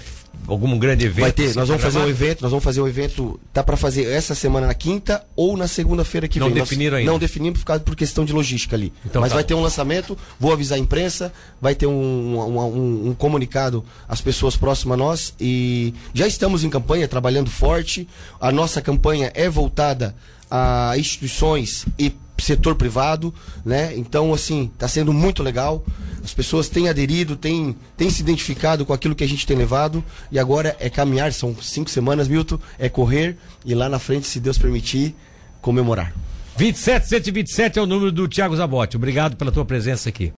algum 0.48 0.78
grande 0.78 1.06
evento? 1.06 1.22
Vai 1.22 1.32
ter, 1.32 1.46
assim, 1.46 1.56
nós 1.60 1.68
vamos 1.68 1.84
fazer 1.84 2.00
um 2.00 2.08
evento, 2.08 2.42
nós 2.42 2.52
vamos 2.52 2.64
fazer 2.64 2.82
um 2.82 2.88
evento, 2.88 3.40
tá 3.54 3.64
para 3.64 3.76
fazer 3.78 4.06
essa 4.10 4.36
semana 4.36 4.68
na 4.68 4.74
quinta 4.74 5.24
ou 5.36 5.56
na 5.58 5.68
segunda-feira 5.68 6.28
que 6.28 6.40
Não 6.40 6.48
vem. 6.48 6.58
Nós 6.60 6.70
definiram 6.70 6.98
ainda. 6.98 7.12
Não 7.12 7.20
definimos 7.20 7.60
por, 7.60 7.66
causa, 7.66 7.82
por 7.84 7.96
questão 7.96 8.24
de 8.26 8.34
logística 8.34 8.76
ali. 8.76 8.94
Então 9.06 9.22
Mas 9.22 9.30
tá 9.30 9.36
vai 9.36 9.44
ter 9.44 9.54
um 9.54 9.62
lançamento, 9.62 10.18
vou 10.40 10.52
avisar 10.54 10.78
a 10.78 10.82
imprensa, 10.82 11.32
vai 11.62 11.74
ter 11.76 11.88
um, 11.88 11.92
um, 11.94 12.60
um- 12.60 13.10
um 13.10 13.14
comunicado 13.14 13.84
às 14.08 14.22
pessoas 14.22 14.56
próximas 14.56 14.96
a 14.96 14.98
nós 14.98 15.34
e 15.40 15.94
já 16.14 16.28
estamos 16.28 16.64
em 16.64 16.70
campanha, 16.70 17.08
trabalhando 17.08 17.50
forte. 17.50 18.08
A 18.40 18.52
nossa 18.52 18.82
campanha 18.82 19.32
é 19.34 19.50
voltada 19.50 20.16
a 20.50 20.94
instituições 20.98 21.86
e 21.98 22.14
setor 22.38 22.76
privado, 22.76 23.34
né? 23.64 23.94
Então, 23.96 24.34
assim, 24.34 24.70
está 24.74 24.88
sendo 24.88 25.14
muito 25.14 25.42
legal. 25.42 25.84
As 26.24 26.34
pessoas 26.34 26.68
têm 26.68 26.90
aderido, 26.90 27.36
têm, 27.36 27.76
têm 27.96 28.10
se 28.10 28.22
identificado 28.22 28.86
com 28.86 28.94
aquilo 28.94 29.16
que 29.16 29.24
a 29.24 29.28
gente 29.28 29.46
tem 29.46 29.56
levado. 29.56 30.04
E 30.32 30.40
agora 30.40 30.76
é 30.80 30.90
caminhar, 30.90 31.32
são 31.32 31.56
cinco 31.62 31.90
semanas, 31.90 32.28
Milton, 32.28 32.60
é 32.78 32.90
correr 32.90 33.38
e 33.64 33.74
lá 33.74 33.88
na 33.88 34.00
frente, 34.00 34.28
se 34.28 34.40
Deus 34.40 34.58
permitir, 34.58 35.16
comemorar. 35.62 36.14
27 36.58 37.08
127 37.08 37.80
é 37.80 37.82
o 37.82 37.86
número 37.86 38.12
do 38.12 38.28
Thiago 38.28 38.56
Zabotti. 38.56 38.96
Obrigado 38.96 39.36
pela 39.36 39.52
tua 39.52 39.66
presença 39.66 40.10
aqui. 40.10 40.32